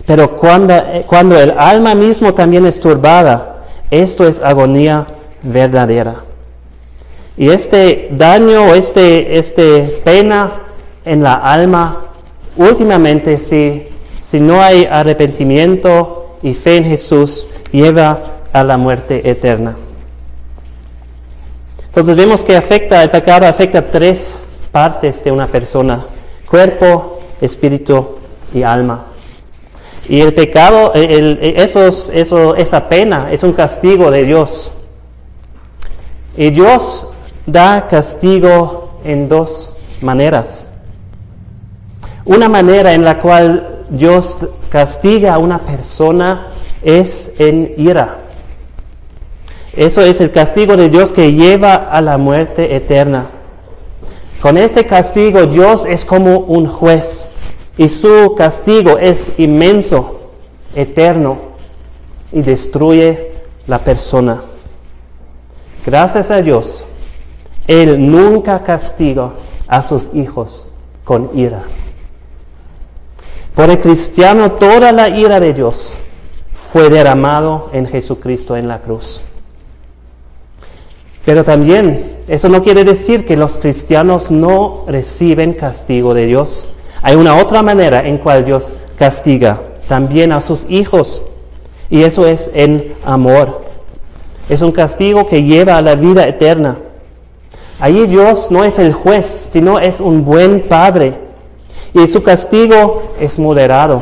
pero 0.06 0.38
cuando, 0.38 0.74
cuando 1.06 1.40
el 1.40 1.52
alma 1.58 1.96
mismo 1.96 2.34
también 2.34 2.66
es 2.66 2.80
turbada, 2.80 3.66
esto 3.92 4.28
es 4.28 4.42
agonía 4.42 5.06
verdadera. 5.44 6.24
Y 7.38 7.50
este 7.50 8.10
daño, 8.12 8.74
este, 8.74 9.38
este 9.38 10.02
pena 10.04 10.52
en 11.06 11.22
la 11.22 11.36
alma, 11.36 12.06
últimamente 12.56 13.38
si, 13.38 13.88
si 14.20 14.40
no 14.40 14.62
hay 14.62 14.86
arrepentimiento 14.90 16.38
y 16.42 16.54
fe 16.54 16.78
en 16.78 16.86
Jesús, 16.86 17.48
lleva 17.72 18.38
a 18.52 18.64
la 18.64 18.78
muerte 18.78 19.30
eterna. 19.30 19.76
Entonces 21.86 22.16
vemos 22.16 22.44
que 22.44 22.56
afecta, 22.56 23.04
el 23.04 23.10
pecado 23.10 23.46
afecta 23.46 23.86
tres 23.86 24.38
partes 24.72 25.24
de 25.24 25.32
una 25.32 25.48
persona, 25.48 26.06
cuerpo, 26.50 27.17
espíritu 27.42 28.16
y 28.54 28.64
alma. 28.64 29.06
Y 30.10 30.22
el 30.22 30.34
pecado, 30.34 30.94
el, 30.94 31.40
esos, 31.42 32.10
eso, 32.14 32.56
esa 32.56 32.88
pena 32.88 33.30
es 33.32 33.44
un 33.44 33.52
castigo 33.52 34.10
de 34.10 34.24
Dios. 34.24 34.72
Y 36.38 36.50
Dios 36.52 37.10
da 37.46 37.88
castigo 37.88 39.00
en 39.04 39.28
dos 39.28 39.76
maneras. 40.02 40.70
Una 42.24 42.48
manera 42.48 42.94
en 42.94 43.04
la 43.04 43.20
cual 43.20 43.86
Dios 43.90 44.38
castiga 44.70 45.34
a 45.34 45.38
una 45.38 45.60
persona 45.60 46.48
es 46.82 47.32
en 47.38 47.74
ira. 47.78 48.18
Eso 49.74 50.02
es 50.02 50.22
el 50.22 50.32
castigo 50.32 50.76
de 50.76 50.90
Dios 50.90 51.12
que 51.12 51.34
lleva 51.34 51.76
a 51.76 52.02
la 52.02 52.18
muerte 52.18 52.76
eterna. 52.76 53.28
Con 54.42 54.58
este 54.58 54.86
castigo 54.86 55.46
Dios 55.46 55.86
es 55.86 56.04
como 56.04 56.40
un 56.40 56.68
juez 56.68 57.27
y 57.78 57.90
su 57.90 58.34
castigo 58.36 58.98
es 58.98 59.34
inmenso, 59.38 60.32
eterno 60.76 61.38
y 62.32 62.42
destruye 62.42 63.32
la 63.68 63.80
persona. 63.80 64.42
Gracias 65.86 66.32
a 66.32 66.42
Dios, 66.42 66.86
Él 67.68 68.12
nunca 68.12 68.64
castiga 68.64 69.32
a 69.68 69.84
sus 69.84 70.10
hijos 70.14 70.70
con 71.04 71.32
ira. 71.34 71.64
Por 73.56 73.70
el 73.70 73.80
cristiano 73.80 74.52
toda 74.52 74.92
la 74.92 75.10
ira 75.10 75.40
de 75.40 75.54
Dios 75.54 75.94
fue 76.54 76.90
derramado 76.90 77.70
en 77.74 77.88
Jesucristo 77.88 78.56
en 78.56 78.68
la 78.68 78.80
cruz. 78.82 79.22
Pero 81.26 81.44
también 81.44 82.20
eso 82.28 82.50
no 82.50 82.64
quiere 82.64 82.84
decir 82.84 83.26
que 83.26 83.36
los 83.36 83.58
cristianos 83.58 84.32
no 84.32 84.86
reciben 84.88 85.54
castigo 85.54 86.14
de 86.14 86.26
Dios. 86.26 86.68
Hay 87.02 87.16
una 87.16 87.36
otra 87.36 87.62
manera 87.64 88.06
en 88.08 88.18
cual 88.18 88.46
Dios 88.46 88.72
castiga 88.98 89.62
también 89.88 90.32
a 90.32 90.42
sus 90.42 90.66
hijos. 90.70 91.22
Y 91.90 92.04
eso 92.04 92.26
es 92.26 92.52
en 92.54 92.94
amor. 93.06 93.62
Es 94.50 94.62
un 94.62 94.72
castigo 94.72 95.26
que 95.26 95.44
lleva 95.44 95.78
a 95.78 95.82
la 95.82 95.96
vida 95.96 96.28
eterna. 96.28 96.78
Allí 97.80 98.08
Dios 98.08 98.50
no 98.52 98.64
es 98.64 98.80
el 98.80 98.94
juez, 98.94 99.50
sino 99.52 99.80
es 99.80 100.00
un 100.00 100.26
buen 100.26 100.62
padre. 100.62 101.14
Y 101.94 102.08
su 102.08 102.24
castigo 102.24 103.04
es 103.20 103.40
moderado. 103.40 104.02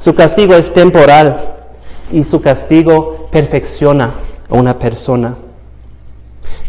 Su 0.00 0.14
castigo 0.14 0.54
es 0.54 0.72
temporal. 0.72 1.54
Y 2.12 2.24
su 2.24 2.40
castigo 2.40 3.28
perfecciona 3.30 4.10
a 4.48 4.54
una 4.54 4.78
persona. 4.78 5.36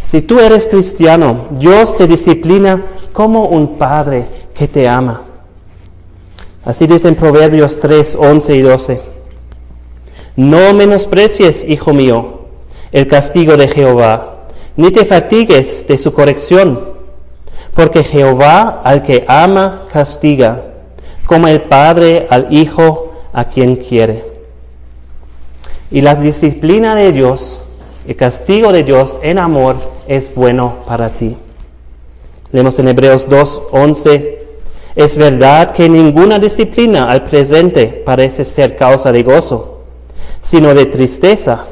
Si 0.02 0.22
tú 0.22 0.40
eres 0.40 0.68
cristiano, 0.68 1.48
Dios 1.52 1.96
te 1.96 2.08
disciplina 2.08 2.84
como 3.14 3.46
un 3.46 3.78
padre 3.78 4.26
que 4.54 4.68
te 4.68 4.88
ama. 4.88 5.22
Así 6.64 6.88
dicen 6.88 7.16
Proverbios 7.16 7.80
3, 7.80 8.18
11 8.20 8.56
y 8.56 8.62
12. 8.62 9.02
No 10.36 10.74
menosprecies, 10.74 11.66
hijo 11.68 11.94
mío, 11.94 12.42
el 12.92 13.08
castigo 13.08 13.58
de 13.58 13.68
Jehová, 13.68 14.48
ni 14.76 14.92
te 14.92 15.06
fatigues 15.06 15.86
de 15.88 15.98
su 15.98 16.14
corrección, 16.14 16.92
porque 17.74 18.04
Jehová 18.04 18.82
al 18.84 19.04
que 19.04 19.26
ama 19.28 19.88
castiga, 19.92 20.66
como 21.26 21.48
el 21.48 21.62
padre 21.62 22.28
al 22.30 22.54
hijo 22.54 23.14
a 23.34 23.46
quien 23.46 23.76
quiere. 23.76 24.26
Y 25.90 26.02
la 26.02 26.16
disciplina 26.16 26.96
de 26.96 27.12
Dios 27.12 27.64
el 28.08 28.16
castigo 28.16 28.72
de 28.72 28.84
Dios 28.84 29.20
en 29.22 29.38
amor 29.38 29.76
es 30.08 30.34
bueno 30.34 30.78
para 30.88 31.10
ti. 31.10 31.38
Leemos 32.52 32.80
en 32.80 32.88
Hebreos 32.88 33.30
2, 33.30 33.62
11. 33.72 34.41
Es 34.96 35.18
verdad 35.18 35.72
que 35.72 35.88
ninguna 35.88 36.38
disciplina 36.40 37.10
al 37.10 37.24
presente 37.24 37.88
parece 38.06 38.44
ser 38.44 38.76
causa 38.76 39.12
de 39.12 39.24
gozo, 39.24 39.82
sino 40.42 40.74
de 40.74 40.86
tristeza, 40.86 41.66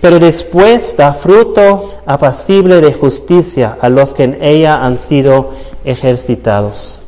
pero 0.00 0.18
después 0.18 0.96
da 0.96 1.14
fruto 1.14 1.94
apacible 2.04 2.80
de 2.80 2.92
justicia 2.92 3.78
a 3.80 3.88
los 3.88 4.12
que 4.12 4.24
en 4.24 4.38
ella 4.42 4.84
han 4.84 4.98
sido 4.98 5.50
ejercitados. 5.84 7.00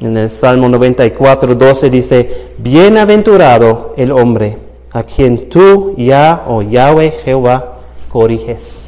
En 0.00 0.16
el 0.16 0.30
Salmo 0.30 0.68
94, 0.68 1.54
12 1.54 1.90
dice, 1.90 2.50
Bienaventurado 2.58 3.94
el 3.96 4.10
hombre 4.12 4.58
a 4.90 5.02
quien 5.02 5.48
tú, 5.48 5.94
ya 5.96 6.44
o 6.46 6.62
Yahweh 6.62 7.10
Jehová, 7.24 7.78
corriges. 8.08 8.78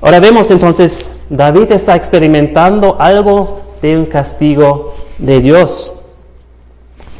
Ahora 0.00 0.20
vemos 0.20 0.50
entonces, 0.50 1.10
David 1.30 1.70
está 1.70 1.94
experimentando 1.94 3.00
algo 3.00 3.60
de 3.80 3.96
un 3.96 4.06
castigo 4.06 4.94
de 5.18 5.40
Dios. 5.40 5.94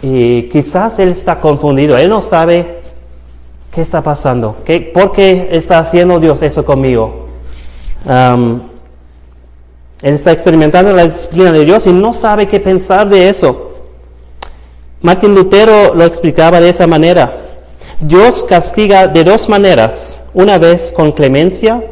Y 0.02 0.48
quizás 0.48 0.98
él 0.98 1.10
está 1.10 1.38
confundido, 1.38 1.96
él 1.96 2.08
no 2.08 2.20
sabe 2.20 2.80
qué 3.70 3.82
está 3.82 4.02
pasando, 4.02 4.56
¿Qué, 4.64 4.80
por 4.80 5.12
qué 5.12 5.48
está 5.52 5.78
haciendo 5.78 6.18
Dios 6.18 6.42
eso 6.42 6.64
conmigo. 6.64 7.26
él 8.04 8.60
está 10.02 10.32
experimentando 10.32 10.92
la 10.92 11.04
disciplina 11.04 11.52
de 11.52 11.64
Dios 11.64 11.86
y 11.86 11.92
no 11.92 12.12
sabe 12.12 12.48
qué 12.48 12.58
pensar 12.58 13.08
de 13.08 13.28
eso. 13.28 13.68
Martín 15.02 15.34
Lutero 15.34 15.94
lo 15.94 16.04
explicaba 16.04 16.60
de 16.60 16.70
esa 16.70 16.86
manera. 16.86 17.32
Dios 18.00 18.44
castiga 18.48 19.06
de 19.06 19.22
dos 19.22 19.48
maneras, 19.48 20.16
una 20.34 20.58
vez 20.58 20.90
con 20.90 21.12
clemencia, 21.12 21.84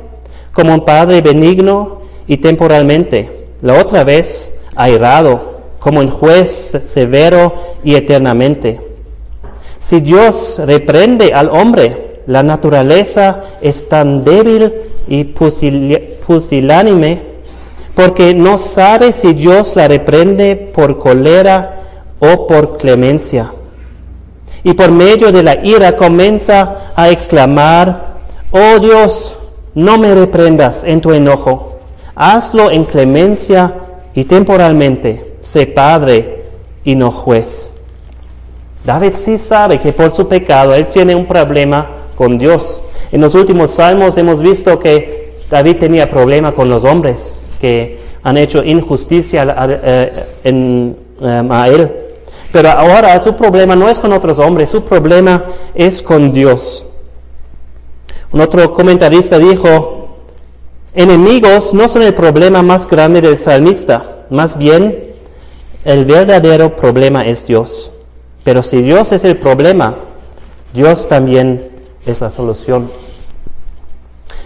como 0.53 0.75
un 0.75 0.85
padre 0.85 1.21
benigno, 1.21 1.99
y 2.29 2.37
temporalmente, 2.37 3.47
la 3.63 3.81
otra 3.81 4.05
vez 4.05 4.53
airado, 4.77 5.59
como 5.81 6.01
un 6.01 6.11
juez 6.11 6.79
severo 6.85 7.55
y 7.83 7.95
eternamente. 7.95 8.81
Si 9.79 10.01
Dios 10.01 10.61
reprende 10.65 11.33
al 11.33 11.49
hombre, 11.49 12.21
la 12.27 12.43
naturaleza 12.43 13.45
es 13.61 13.89
tan 13.89 14.23
débil 14.23 14.73
y 15.09 15.25
pusilánime 15.25 17.23
porque 17.95 18.35
no 18.35 18.59
sabe 18.59 19.13
si 19.13 19.33
Dios 19.33 19.75
la 19.75 19.89
reprende 19.89 20.55
por 20.55 20.99
cólera 20.99 21.81
o 22.21 22.47
por 22.47 22.77
clemencia. 22.77 23.53
Y 24.63 24.75
por 24.75 24.93
medio 24.93 25.33
de 25.33 25.43
la 25.43 25.65
ira 25.65 25.97
comienza 25.97 26.93
a 26.95 27.09
exclamar, 27.09 28.19
oh 28.53 28.79
Dios, 28.79 29.37
no 29.75 29.99
me 29.99 30.15
reprendas 30.15 30.85
en 30.85 31.01
tu 31.01 31.13
enojo, 31.13 31.78
hazlo 32.19 32.71
en 32.71 32.85
clemencia 32.85 33.75
y 34.13 34.25
temporalmente, 34.25 35.35
sé 35.41 35.67
padre 35.67 36.43
y 36.85 36.97
no 36.97 37.13
juez. 37.13 37.71
David 38.85 39.13
sí 39.15 39.39
sabe 39.39 39.81
que 39.81 39.93
por 39.93 40.11
su 40.11 40.27
pecado 40.27 40.75
él 40.75 40.87
tiene 40.87 41.15
un 41.15 41.27
problema 41.27 41.89
con 42.17 42.37
Dios. 42.37 42.83
En 43.13 43.21
los 43.21 43.35
últimos 43.35 43.71
salmos 43.71 44.17
hemos 44.17 44.43
visto 44.43 44.79
que 44.81 45.39
David 45.49 45.77
tenía 45.77 46.11
problema 46.11 46.53
con 46.53 46.69
los 46.69 46.83
hombres 46.85 47.35
que 47.61 47.99
han 48.25 48.37
hecho 48.37 48.65
injusticia 48.65 49.43
en, 50.43 50.97
eh, 51.23 51.49
a 51.51 51.69
él. 51.69 51.91
Pero 52.51 52.71
ahora 52.71 53.21
su 53.23 53.37
problema 53.37 53.77
no 53.77 53.89
es 53.89 53.99
con 54.01 54.13
otros 54.13 54.39
hombres, 54.41 54.71
su 54.71 54.83
problema 54.83 55.45
es 55.75 56.03
con 56.03 56.33
Dios. 56.33 56.85
Un 58.33 58.41
otro 58.41 58.75
comentarista 58.75 59.39
dijo, 59.39 59.98
enemigos 60.95 61.75
no 61.75 61.89
son 61.89 62.03
el 62.03 62.15
problema 62.15 62.63
más 62.63 62.89
grande 62.89 63.21
del 63.21 63.39
salmista, 63.39 64.25
más 64.31 64.59
bien 64.59 65.15
el 65.85 66.05
verdadero 66.05 66.77
problema 66.77 67.25
es 67.25 67.47
Dios. 67.47 67.93
Pero 68.45 68.63
si 68.63 68.83
Dios 68.83 69.13
es 69.13 69.25
el 69.25 69.37
problema, 69.37 69.95
Dios 70.73 71.09
también 71.09 71.71
es 72.07 72.21
la 72.21 72.31
solución. 72.31 72.91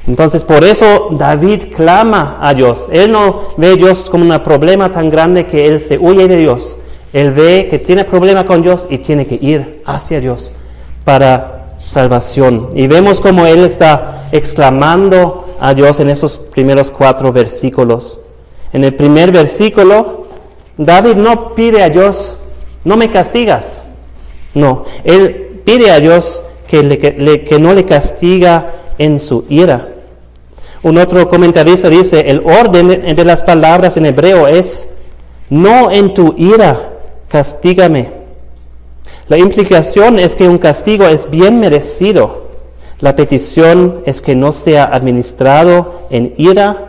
Entonces 0.07 0.43
por 0.43 0.65
eso 0.65 1.09
David 1.13 1.75
clama 1.75 2.39
a 2.41 2.55
Dios. 2.55 2.89
Él 2.91 3.13
no 3.13 3.55
ve 3.57 3.73
a 3.73 3.77
Dios 3.77 4.11
como 4.11 4.25
un 4.25 4.43
problema 4.43 4.91
tan 4.91 5.11
grande 5.11 5.47
que 5.47 5.67
él 5.67 5.81
se 5.81 5.99
huye 5.99 6.27
de 6.27 6.39
Dios. 6.39 6.77
Él 7.13 7.33
ve 7.33 7.69
que 7.71 7.79
tiene 7.79 8.05
problema 8.05 8.45
con 8.45 8.63
Dios 8.63 8.89
y 8.91 8.99
tiene 8.99 9.27
que 9.27 9.39
ir 9.41 9.83
hacia 9.85 10.21
Dios 10.21 10.53
para 11.05 11.77
salvación. 11.79 12.71
Y 12.75 12.87
vemos 12.87 13.21
como 13.21 13.47
él 13.47 13.65
está 13.65 14.29
exclamando 14.33 15.52
a 15.63 15.75
Dios 15.75 16.01
en 16.01 16.11
esos 16.11 16.41
primeros 16.41 16.91
cuatro 16.91 17.33
versículos. 17.33 18.19
En 18.73 18.83
el 18.83 18.95
primer 18.95 19.31
versículo, 19.31 20.27
David 20.77 21.15
no 21.15 21.55
pide 21.55 21.85
a 21.85 21.89
Dios, 21.89 22.37
no 22.83 22.97
me 22.97 23.11
castigas. 23.11 23.81
No, 24.55 24.85
él 25.05 25.61
pide 25.65 25.93
a 25.93 26.01
Dios 26.01 26.43
que, 26.67 27.45
que 27.49 27.59
no 27.61 27.75
le 27.75 27.85
castiga 27.85 28.73
en 28.99 29.21
su 29.21 29.45
ira. 29.49 29.89
Un 30.83 30.99
otro 30.99 31.29
comentarista 31.29 31.89
dice, 31.89 32.29
el 32.29 32.43
orden 32.45 33.15
de 33.15 33.25
las 33.25 33.43
palabras 33.45 33.97
en 33.97 34.07
hebreo 34.07 34.49
es, 34.49 34.89
no 35.49 35.93
en 35.93 36.13
tu 36.13 36.35
ira, 36.37 36.91
castígame. 37.29 38.11
La 39.29 39.39
implicación 39.39 40.19
es 40.19 40.35
que 40.35 40.49
un 40.49 40.59
castigo 40.59 41.07
es 41.07 41.31
bien 41.31 41.61
merecido. 41.61 42.42
La 43.03 43.17
petición 43.17 44.03
es 44.07 44.23
que 44.23 44.37
no 44.37 44.53
sea 44.53 44.85
administrado 44.85 46.07
en 46.09 46.35
ira, 46.37 46.87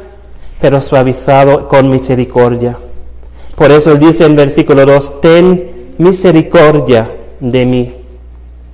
pero 0.61 0.79
suavizado 0.79 1.67
con 1.67 1.89
misericordia. 1.89 2.77
Por 3.55 3.71
eso 3.71 3.95
dice 3.95 4.23
en 4.23 4.35
versículo 4.35 4.85
2, 4.85 5.21
ten 5.21 5.95
misericordia 5.97 7.09
de 7.39 7.65
mí. 7.65 7.93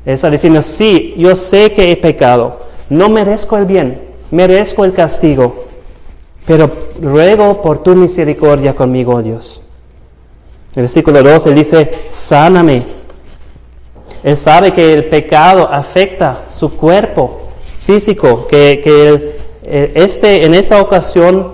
Está 0.06 0.30
diciendo, 0.30 0.62
sí, 0.62 1.16
yo 1.18 1.34
sé 1.34 1.72
que 1.72 1.94
he 1.94 1.96
pecado, 1.96 2.60
no 2.90 3.08
merezco 3.08 3.58
el 3.58 3.66
bien, 3.66 4.02
merezco 4.32 4.84
el 4.84 4.92
castigo, 4.92 5.64
pero 6.46 6.70
ruego 7.02 7.62
por 7.62 7.82
tu 7.82 7.96
misericordia 7.96 8.76
conmigo, 8.76 9.22
Dios. 9.22 9.62
En 10.74 10.80
el 10.80 10.84
versículo 10.84 11.24
2 11.24 11.48
él 11.48 11.56
dice, 11.56 11.92
sáname. 12.10 12.84
Él 14.24 14.36
sabe 14.36 14.74
que 14.74 14.94
el 14.94 15.06
pecado 15.06 15.70
afecta 15.72 16.46
su 16.60 16.76
cuerpo 16.76 17.40
físico, 17.86 18.46
que, 18.48 18.82
que 18.84 19.38
eh, 19.64 19.92
este, 19.96 20.44
en 20.44 20.54
esta 20.54 20.82
ocasión 20.82 21.54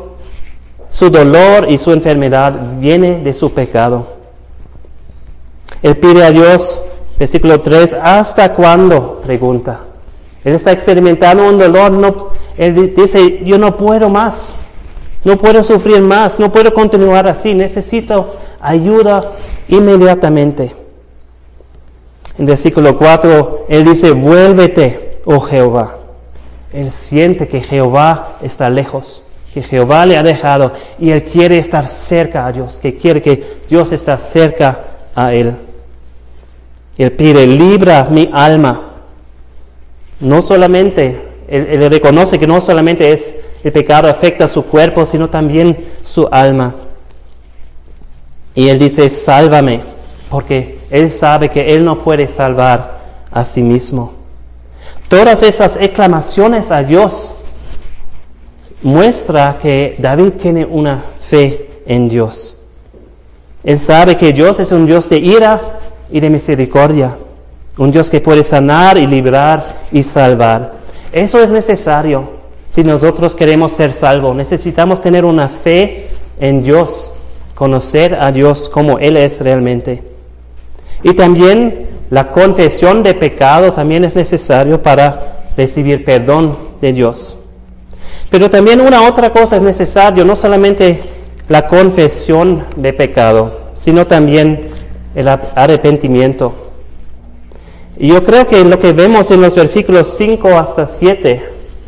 su 0.90 1.12
dolor 1.12 1.68
y 1.70 1.78
su 1.78 1.92
enfermedad 1.92 2.60
viene 2.80 3.20
de 3.20 3.32
su 3.34 3.54
pecado. 3.54 4.08
Él 5.84 5.98
pide 5.98 6.24
a 6.24 6.32
Dios, 6.32 6.82
versículo 7.20 7.62
3, 7.62 7.98
¿hasta 8.02 8.54
cuándo? 8.54 9.22
Pregunta. 9.24 9.82
Él 10.44 10.56
está 10.56 10.72
experimentando 10.72 11.48
un 11.48 11.60
dolor, 11.60 11.92
no, 11.92 12.30
él 12.58 12.96
dice, 12.96 13.44
yo 13.46 13.60
no 13.60 13.78
puedo 13.78 14.10
más, 14.10 14.56
no 15.24 15.38
puedo 15.38 15.62
sufrir 15.62 16.02
más, 16.02 16.40
no 16.40 16.52
puedo 16.52 16.74
continuar 16.74 17.28
así, 17.28 17.54
necesito 17.54 18.38
ayuda 18.60 19.34
inmediatamente. 19.68 20.76
En 22.40 22.48
versículo 22.48 22.98
4, 22.98 23.55
él 23.70 23.86
dice, 23.86 24.12
vuélvete, 24.12 25.20
oh 25.26 25.40
Jehová. 25.40 25.98
Él 26.74 26.92
siente 26.92 27.48
que 27.48 27.62
Jehová 27.62 28.38
está 28.42 28.70
lejos, 28.70 29.24
que 29.54 29.64
Jehová 29.64 30.06
le 30.06 30.18
ha 30.18 30.24
dejado 30.24 30.74
y 31.00 31.12
él 31.12 31.24
quiere 31.24 31.58
estar 31.58 31.88
cerca 31.88 32.46
a 32.46 32.52
Dios, 32.52 32.78
que 32.82 32.98
quiere 32.98 33.22
que 33.22 33.60
Dios 33.70 33.92
está 33.92 34.20
cerca 34.20 34.84
a 35.16 35.34
él. 35.34 35.56
Él 36.98 37.12
pide, 37.14 37.48
libra 37.48 38.08
mi 38.10 38.30
alma. 38.34 38.82
No 40.20 40.42
solamente, 40.42 41.22
él, 41.48 41.90
reconoce 41.90 42.40
que 42.40 42.48
no 42.48 42.62
solamente 42.62 43.12
es 43.12 43.36
el 43.64 43.72
pecado 43.72 44.08
afecta 44.08 44.48
su 44.48 44.64
cuerpo, 44.66 45.06
sino 45.06 45.30
también 45.30 45.78
su 46.04 46.28
alma. 46.32 46.76
Y 48.54 48.70
él 48.70 48.80
dice, 48.80 49.10
sálvame, 49.10 49.82
porque 50.30 50.80
él 50.90 51.10
sabe 51.10 51.50
que 51.50 51.74
él 51.76 51.84
no 51.84 52.00
puede 52.00 52.28
salvar 52.28 52.95
a 53.36 53.44
sí 53.44 53.62
mismo. 53.62 54.14
Todas 55.08 55.44
esas 55.44 55.76
exclamaciones 55.76 56.72
a 56.72 56.82
Dios 56.82 57.36
muestra 58.82 59.60
que 59.62 59.96
David 60.00 60.32
tiene 60.40 60.66
una 60.66 61.04
fe 61.20 61.70
en 61.86 62.10
Dios. 62.10 62.56
Él 63.64 63.80
sabe 63.80 64.16
que 64.16 64.32
Dios 64.32 64.60
es 64.60 64.72
un 64.72 64.86
Dios 64.86 65.10
de 65.10 65.20
ira 65.20 65.80
y 66.10 66.20
de 66.20 66.30
misericordia, 66.30 67.18
un 67.78 67.92
Dios 67.92 68.10
que 68.10 68.22
puede 68.22 68.44
sanar 68.44 68.98
y 68.98 69.06
librar 69.06 69.82
y 69.92 70.02
salvar. 70.02 70.74
Eso 71.12 71.40
es 71.40 71.52
necesario 71.52 72.30
si 72.70 72.84
nosotros 72.84 73.36
queremos 73.36 73.74
ser 73.74 73.92
salvos. 73.92 74.36
Necesitamos 74.36 75.02
tener 75.02 75.26
una 75.26 75.50
fe 75.50 76.08
en 76.40 76.64
Dios 76.64 77.12
conocer 77.54 78.16
a 78.16 78.32
Dios 78.32 78.70
como 78.70 78.98
Él 79.00 79.18
es 79.18 79.42
realmente. 79.42 80.04
Y 81.04 81.14
también 81.14 81.95
la 82.10 82.30
confesión 82.30 83.04
de 83.04 83.14
pecado 83.14 83.74
también 83.74 84.04
es 84.04 84.16
necesario 84.16 84.82
para 84.82 85.50
recibir 85.58 86.06
perdón 86.06 86.58
de 86.82 86.94
Dios. 86.94 87.36
Pero 88.30 88.50
también 88.50 88.82
una 88.82 89.08
otra 89.08 89.32
cosa 89.32 89.56
es 89.56 89.62
necesario, 89.62 90.26
no 90.26 90.36
solamente 90.36 91.00
la 91.48 91.68
confesión 91.68 92.66
de 92.76 92.94
pecado, 92.94 93.60
sino 93.76 94.06
también 94.08 94.68
el 95.16 95.28
arrepentimiento. 95.28 96.54
Y 97.98 98.10
yo 98.10 98.24
creo 98.24 98.46
que 98.48 98.64
lo 98.64 98.80
que 98.80 98.92
vemos 98.92 99.32
en 99.32 99.42
los 99.42 99.56
versículos 99.56 100.16
5 100.18 100.50
hasta 100.50 100.86
7, 100.86 101.44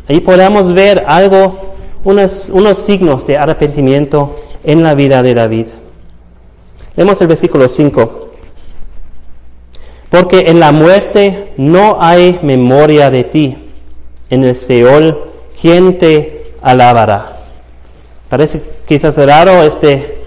ahí 0.08 0.20
podemos 0.20 0.72
ver 0.72 1.04
algo, 1.06 1.74
unos, 2.04 2.48
unos 2.48 2.78
signos 2.78 3.26
de 3.26 3.36
arrepentimiento 3.36 4.40
en 4.64 4.82
la 4.82 4.94
vida 4.94 5.22
de 5.22 5.34
David. 5.34 5.66
Vemos 6.96 7.20
el 7.20 7.28
versículo 7.28 7.68
5. 7.68 8.27
Porque 10.10 10.48
en 10.48 10.60
la 10.60 10.72
muerte 10.72 11.52
no 11.56 11.98
hay 12.00 12.38
memoria 12.42 13.10
de 13.10 13.24
ti. 13.24 13.56
En 14.30 14.44
el 14.44 14.54
Seol, 14.54 15.18
¿quién 15.60 15.98
te 15.98 16.52
alabará? 16.62 17.36
Parece 18.28 18.62
quizás 18.86 19.16
raro 19.16 19.62
este, 19.62 20.20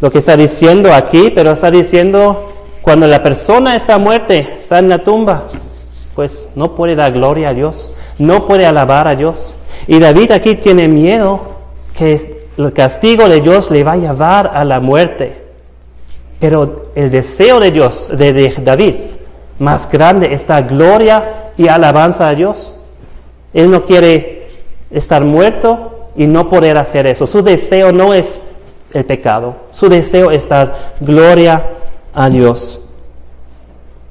lo 0.00 0.10
que 0.10 0.18
está 0.18 0.36
diciendo 0.36 0.92
aquí, 0.92 1.32
pero 1.34 1.52
está 1.52 1.70
diciendo 1.70 2.52
cuando 2.82 3.06
la 3.06 3.22
persona 3.22 3.74
está 3.76 3.98
muerta, 3.98 4.34
está 4.34 4.78
en 4.78 4.88
la 4.88 4.98
tumba, 4.98 5.44
pues 6.14 6.46
no 6.54 6.74
puede 6.74 6.94
dar 6.94 7.12
gloria 7.12 7.50
a 7.50 7.54
Dios, 7.54 7.90
no 8.18 8.46
puede 8.46 8.64
alabar 8.64 9.08
a 9.08 9.16
Dios. 9.16 9.56
Y 9.86 9.98
David 9.98 10.30
aquí 10.30 10.54
tiene 10.54 10.88
miedo 10.88 11.40
que 11.96 12.46
el 12.56 12.72
castigo 12.72 13.28
de 13.28 13.40
Dios 13.40 13.70
le 13.70 13.84
va 13.84 13.92
a 13.92 13.96
llevar 13.96 14.50
a 14.54 14.64
la 14.64 14.80
muerte. 14.80 15.45
Pero 16.38 16.90
el 16.94 17.10
deseo 17.10 17.60
de 17.60 17.70
Dios, 17.70 18.08
de, 18.10 18.54
David, 18.62 18.94
más 19.58 19.90
grande 19.90 20.32
está 20.32 20.62
gloria 20.62 21.52
y 21.56 21.68
alabanza 21.68 22.28
a 22.28 22.34
Dios. 22.34 22.74
Él 23.54 23.70
no 23.70 23.84
quiere 23.84 24.48
estar 24.90 25.24
muerto, 25.24 25.96
y 26.16 26.26
no 26.26 26.48
poder 26.48 26.76
hacer 26.78 27.06
eso. 27.06 27.26
Su 27.26 27.42
deseo 27.42 27.92
no 27.92 28.14
es 28.14 28.40
el 28.92 29.04
pecado, 29.04 29.54
su 29.70 29.88
deseo 29.88 30.30
es 30.30 30.48
dar 30.48 30.94
gloria 31.00 31.64
a 32.14 32.30
Dios. 32.30 32.80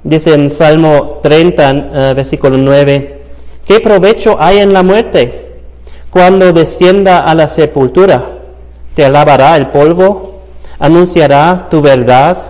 Dice 0.04 0.36
en 0.36 0.52
Salmo 0.52 1.20
30, 1.24 1.72
eh, 1.72 2.14
versículo 2.16 2.58
9, 2.58 3.22
¿qué 3.66 3.80
provecho 3.80 4.38
hay 4.40 4.60
en 4.60 4.72
la 4.72 4.84
muerte 4.84 5.56
cuando 6.12 6.54
descienda 6.54 7.26
a 7.26 7.34
la 7.34 7.48
sepultura? 7.48 8.24
¿Te 8.94 9.06
alabará 9.06 9.58
el 9.58 9.68
polvo? 9.68 10.35
¿Anunciará 10.80 11.68
tu 11.70 11.82
verdad? 11.82 12.46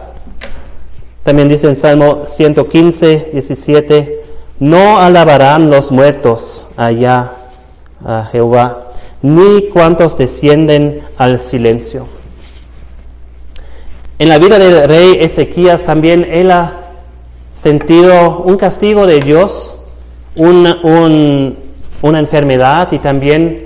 También 1.24 1.50
dice 1.50 1.68
en 1.68 1.76
Salmo 1.76 2.24
115, 2.26 3.30
17, 3.34 4.24
no 4.60 5.00
alabarán 5.00 5.70
los 5.70 5.92
muertos 5.92 6.64
allá 6.78 7.32
a 8.04 8.26
Jehová, 8.32 8.92
ni 9.22 9.70
cuantos 9.70 10.18
descienden 10.18 11.02
al 11.18 11.40
silencio. 11.40 12.08
En 14.18 14.30
la 14.30 14.38
vida 14.38 14.58
del 14.60 14.88
rey 14.88 15.18
Ezequías 15.20 15.84
también 15.84 16.26
él 16.30 16.52
ha 16.52 16.86
sentido 17.54 18.44
un 18.46 18.58
castigo 18.58 19.06
de 19.08 19.20
Dios, 19.20 19.76
una, 20.36 20.80
una 22.02 22.20
enfermedad 22.20 22.92
y 22.92 23.00
también 23.00 23.66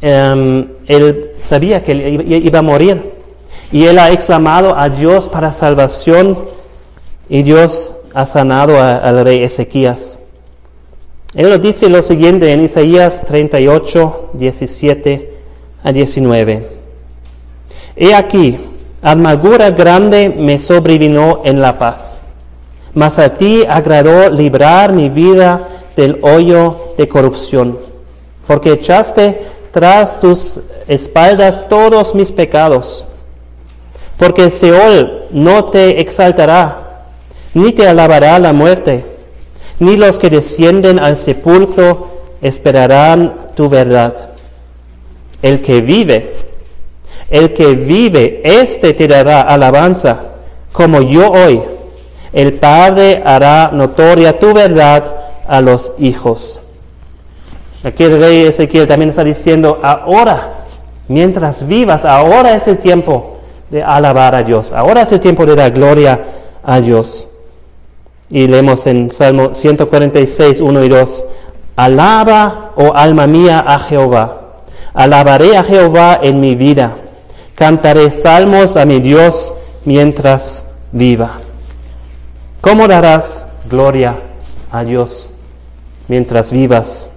em, 0.00 0.66
él 0.86 1.32
sabía 1.38 1.84
que 1.84 1.94
iba 2.42 2.58
a 2.58 2.62
morir. 2.62 3.19
Y 3.72 3.84
él 3.84 3.98
ha 3.98 4.10
exclamado 4.10 4.76
a 4.76 4.88
Dios 4.88 5.28
para 5.28 5.52
salvación 5.52 6.38
y 7.28 7.42
Dios 7.42 7.94
ha 8.12 8.26
sanado 8.26 8.80
al 8.80 9.24
rey 9.24 9.42
Ezequías. 9.42 10.18
Él 11.34 11.48
lo 11.48 11.58
dice 11.58 11.88
lo 11.88 12.02
siguiente 12.02 12.52
en 12.52 12.64
Isaías 12.64 13.22
38, 13.24 14.30
17 14.32 15.32
a 15.84 15.92
19. 15.92 16.68
He 17.94 18.14
aquí, 18.14 18.58
amargura 19.00 19.70
grande 19.70 20.28
me 20.28 20.58
sobrevino 20.58 21.42
en 21.44 21.60
la 21.60 21.78
paz, 21.78 22.18
mas 22.94 23.20
a 23.20 23.36
ti 23.36 23.64
agradó 23.68 24.28
librar 24.28 24.92
mi 24.92 25.08
vida 25.08 25.68
del 25.96 26.18
hoyo 26.22 26.94
de 26.98 27.06
corrupción, 27.06 27.78
porque 28.48 28.72
echaste 28.72 29.40
tras 29.70 30.18
tus 30.18 30.58
espaldas 30.88 31.68
todos 31.68 32.12
mis 32.16 32.32
pecados, 32.32 33.04
porque 34.20 34.50
Seol 34.50 35.24
no 35.30 35.64
te 35.64 35.98
exaltará 35.98 37.06
ni 37.54 37.72
te 37.72 37.88
alabará 37.88 38.38
la 38.38 38.52
muerte, 38.52 39.04
ni 39.80 39.96
los 39.96 40.18
que 40.18 40.28
descienden 40.30 40.98
al 40.98 41.16
sepulcro 41.16 42.20
esperarán 42.42 43.48
tu 43.56 43.68
verdad. 43.68 44.14
El 45.42 45.62
que 45.62 45.80
vive, 45.80 46.34
el 47.30 47.54
que 47.54 47.74
vive, 47.74 48.42
éste 48.44 48.92
te 48.92 49.08
dará 49.08 49.40
alabanza, 49.40 50.20
como 50.70 51.00
yo 51.00 51.32
hoy. 51.32 51.62
El 52.32 52.52
Padre 52.52 53.22
hará 53.24 53.70
notoria 53.72 54.38
tu 54.38 54.52
verdad 54.52 55.12
a 55.48 55.60
los 55.62 55.94
hijos. 55.98 56.60
Aquí 57.82 58.04
el 58.04 58.20
rey 58.20 58.46
Ezequiel 58.46 58.86
también 58.86 59.08
está 59.08 59.24
diciendo, 59.24 59.80
ahora, 59.82 60.66
mientras 61.08 61.66
vivas, 61.66 62.04
ahora 62.04 62.54
es 62.54 62.68
el 62.68 62.78
tiempo 62.78 63.39
de 63.70 63.82
alabar 63.82 64.34
a 64.34 64.42
Dios, 64.42 64.72
ahora 64.72 65.02
es 65.02 65.12
el 65.12 65.20
tiempo 65.20 65.46
de 65.46 65.54
dar 65.54 65.70
gloria 65.70 66.24
a 66.62 66.80
Dios. 66.80 67.28
Y 68.28 68.46
leemos 68.46 68.86
en 68.86 69.10
Salmo 69.10 69.54
146, 69.54 70.60
1 70.60 70.84
y 70.84 70.88
2, 70.88 71.24
Alaba, 71.76 72.72
oh 72.76 72.92
alma 72.94 73.26
mía, 73.26 73.64
a 73.66 73.78
Jehová. 73.78 74.40
Alabaré 74.92 75.56
a 75.56 75.62
Jehová 75.62 76.20
en 76.22 76.40
mi 76.40 76.54
vida. 76.54 76.96
Cantaré 77.54 78.10
salmos 78.10 78.76
a 78.76 78.84
mi 78.84 79.00
Dios 79.00 79.52
mientras 79.84 80.64
viva. 80.92 81.40
¿Cómo 82.60 82.86
darás 82.88 83.44
gloria 83.68 84.16
a 84.70 84.84
Dios 84.84 85.30
mientras 86.08 86.52
vivas? 86.52 87.08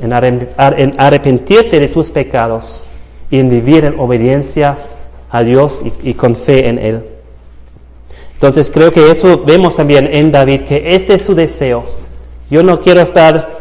En, 0.00 0.12
arrepentirte 0.12 1.78
de 1.78 1.88
tus 1.88 2.10
pecados 2.10 2.84
y 3.30 3.38
en 3.38 3.48
vivir 3.48 3.84
en 3.84 4.00
obediencia 4.00 4.76
a 5.32 5.42
Dios 5.42 5.82
y 6.02 6.14
con 6.14 6.36
fe 6.36 6.68
en 6.68 6.78
Él. 6.78 7.04
Entonces 8.34 8.70
creo 8.72 8.92
que 8.92 9.10
eso 9.10 9.42
vemos 9.44 9.76
también 9.76 10.08
en 10.12 10.30
David, 10.30 10.62
que 10.62 10.94
este 10.94 11.14
es 11.14 11.24
su 11.24 11.34
deseo. 11.34 11.84
Yo 12.50 12.62
no 12.62 12.80
quiero 12.80 13.00
estar 13.00 13.60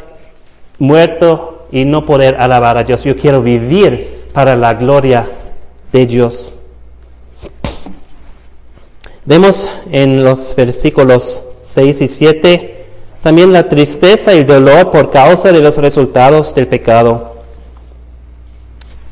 muerto 0.78 1.68
y 1.72 1.86
no 1.86 2.06
poder 2.06 2.36
alabar 2.40 2.78
a 2.78 2.84
Dios. 2.84 3.04
Yo 3.04 3.16
quiero 3.18 3.42
vivir 3.42 4.26
para 4.34 4.56
la 4.56 4.74
gloria 4.74 5.28
de 5.92 6.06
Dios. 6.06 6.52
Vemos 9.26 9.70
en 9.92 10.24
los 10.24 10.56
versículos 10.56 11.42
6 11.64 12.02
y 12.02 12.08
7 12.08 12.82
también 13.22 13.54
la 13.54 13.70
tristeza 13.70 14.34
y 14.34 14.40
el 14.40 14.48
dolor 14.48 14.90
por 14.90 15.12
causa 15.12 15.52
de 15.52 15.62
los 15.62 15.78
resultados 15.78 16.56
del 16.56 16.68
pecado. 16.68 17.31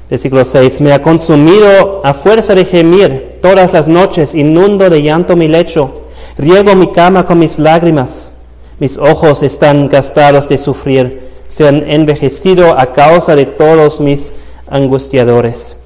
Versículo 0.10 0.44
6, 0.44 0.82
me 0.82 0.92
ha 0.92 1.02
consumido 1.04 2.02
a 2.04 2.16
fuerza 2.16 2.56
de 2.56 2.66
gemir 2.66 3.38
todas 3.44 3.74
las 3.74 3.88
noches, 3.88 4.34
inundo 4.34 4.90
de 4.90 5.04
llanto 5.04 5.36
mi 5.36 5.48
lecho, 5.48 6.02
riego 6.38 6.76
mi 6.76 6.92
cama 6.92 7.28
con 7.28 7.38
mis 7.38 7.60
lágrimas, 7.60 8.32
mis 8.80 8.98
ojos 8.98 9.44
están 9.44 9.88
gastados 9.88 10.50
de 10.50 10.58
sufrir, 10.58 11.30
se 11.48 11.68
han 11.68 11.88
envejecido 11.88 12.80
a 12.80 12.88
causa 12.88 13.36
de 13.36 13.46
todos 13.46 14.02
mis 14.02 14.34
angustiadores. 14.68 15.78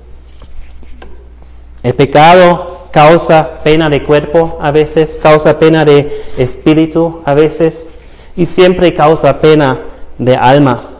El 1.84 1.94
pecado 1.94 2.88
causa 2.92 3.60
pena 3.62 3.90
de 3.90 4.04
cuerpo 4.04 4.58
a 4.62 4.72
veces, 4.72 5.20
causa 5.22 5.60
pena 5.60 5.84
de 5.84 6.24
espíritu 6.38 7.22
a 7.26 7.34
veces 7.34 7.90
y 8.38 8.46
siempre 8.46 8.94
causa 8.94 9.42
pena 9.42 9.82
de 10.18 10.36
alma. 10.38 10.92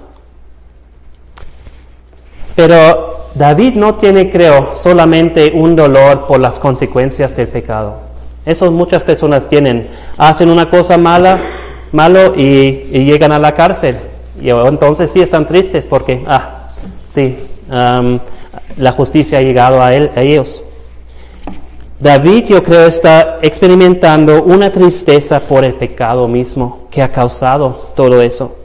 Pero 2.56 3.13
David 3.36 3.76
no 3.76 3.96
tiene, 3.96 4.30
creo, 4.30 4.76
solamente 4.76 5.52
un 5.54 5.76
dolor 5.76 6.28
por 6.28 6.40
las 6.40 6.60
consecuencias 6.60 7.36
del 7.36 7.48
pecado. 7.48 7.98
Eso 8.46 8.72
muchas 8.72 9.02
personas 9.04 9.48
tienen. 9.48 9.88
Hacen 10.18 10.50
una 10.50 10.70
cosa 10.70 10.98
mala, 10.98 11.40
malo 11.92 12.36
y, 12.36 12.84
llegan 12.92 13.32
a 13.32 13.40
la 13.40 13.54
cárcel. 13.54 13.98
Y 14.40 14.50
entonces 14.50 15.12
sí 15.12 15.22
están 15.22 15.48
tristes 15.48 15.88
porque, 15.88 16.24
ah, 16.28 16.70
sí, 17.06 17.38
la 18.78 18.92
justicia 18.92 19.40
ha 19.40 19.42
llegado 19.42 19.82
a, 19.82 19.94
él, 19.94 20.12
a 20.16 20.22
ellos. 20.22 20.64
David, 22.00 22.46
yo 22.46 22.64
creo, 22.64 22.86
está 22.86 23.40
experimentando 23.42 24.44
una 24.44 24.70
tristeza 24.70 25.40
por 25.40 25.64
el 25.64 25.74
pecado 25.76 26.28
mismo 26.28 26.88
que 26.92 27.02
ha 27.02 27.12
causado 27.12 27.92
todo 27.96 28.22
eso. 28.22 28.58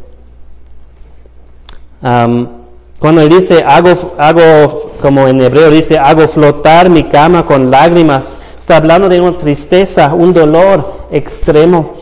Cuando 2.98 3.20
él 3.20 3.28
dice, 3.28 3.62
hago, 3.64 4.14
hago, 4.18 4.92
como 5.00 5.28
en 5.28 5.40
hebreo 5.40 5.70
dice, 5.70 5.98
hago 5.98 6.26
flotar 6.26 6.90
mi 6.90 7.04
cama 7.04 7.46
con 7.46 7.70
lágrimas, 7.70 8.36
está 8.58 8.76
hablando 8.76 9.08
de 9.08 9.20
una 9.20 9.38
tristeza, 9.38 10.12
un 10.14 10.32
dolor 10.32 11.06
extremo. 11.10 11.94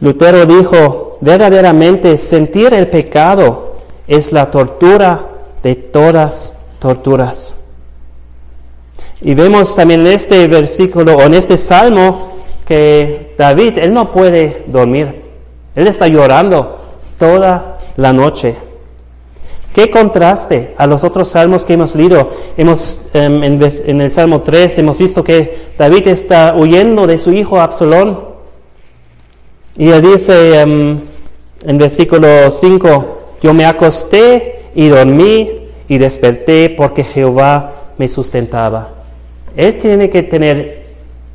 Lutero 0.00 0.46
dijo, 0.46 1.18
verdaderamente 1.20 2.16
sentir 2.16 2.72
el 2.72 2.88
pecado 2.88 3.76
es 4.06 4.32
la 4.32 4.50
tortura 4.50 5.26
de 5.62 5.74
todas 5.76 6.52
torturas. 6.78 7.54
Y 9.20 9.34
vemos 9.34 9.74
también 9.74 10.00
en 10.00 10.08
este 10.08 10.46
versículo 10.48 11.16
o 11.16 11.22
en 11.22 11.34
este 11.34 11.56
salmo 11.56 12.32
que 12.66 13.34
David, 13.38 13.78
él 13.78 13.92
no 13.92 14.10
puede 14.10 14.64
dormir. 14.66 15.22
Él 15.74 15.86
está 15.86 16.08
llorando 16.08 16.78
toda 17.18 17.78
la 17.96 18.12
noche. 18.12 18.54
Qué 19.74 19.90
contraste 19.90 20.72
a 20.78 20.86
los 20.86 21.02
otros 21.02 21.26
salmos 21.26 21.64
que 21.64 21.72
hemos 21.72 21.96
leído. 21.96 22.30
Hemos, 22.56 23.02
em, 23.12 23.42
en, 23.42 24.00
el 24.00 24.10
Salmo 24.12 24.42
3 24.42 24.78
hemos 24.78 24.98
visto 24.98 25.24
que 25.24 25.72
David 25.76 26.06
está 26.06 26.54
huyendo 26.56 27.08
de 27.08 27.18
su 27.18 27.32
hijo 27.32 27.60
Absalón. 27.60 28.20
Y 29.76 29.90
él 29.90 30.00
dice 30.00 30.60
em, 30.60 31.00
en 31.66 31.78
versículo 31.78 32.52
5, 32.52 33.18
yo 33.42 33.52
me 33.52 33.66
acosté 33.66 34.60
y 34.76 34.86
dormí 34.86 35.50
y 35.88 35.98
desperté 35.98 36.70
porque 36.70 37.02
Jehová 37.02 37.72
me 37.98 38.06
sustentaba. 38.06 38.90
Él 39.56 39.76
tiene 39.78 40.08
que 40.08 40.22
tener 40.22 40.84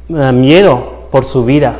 eh, 0.08 0.32
miedo 0.32 1.08
por 1.12 1.26
su 1.26 1.44
vida, 1.44 1.78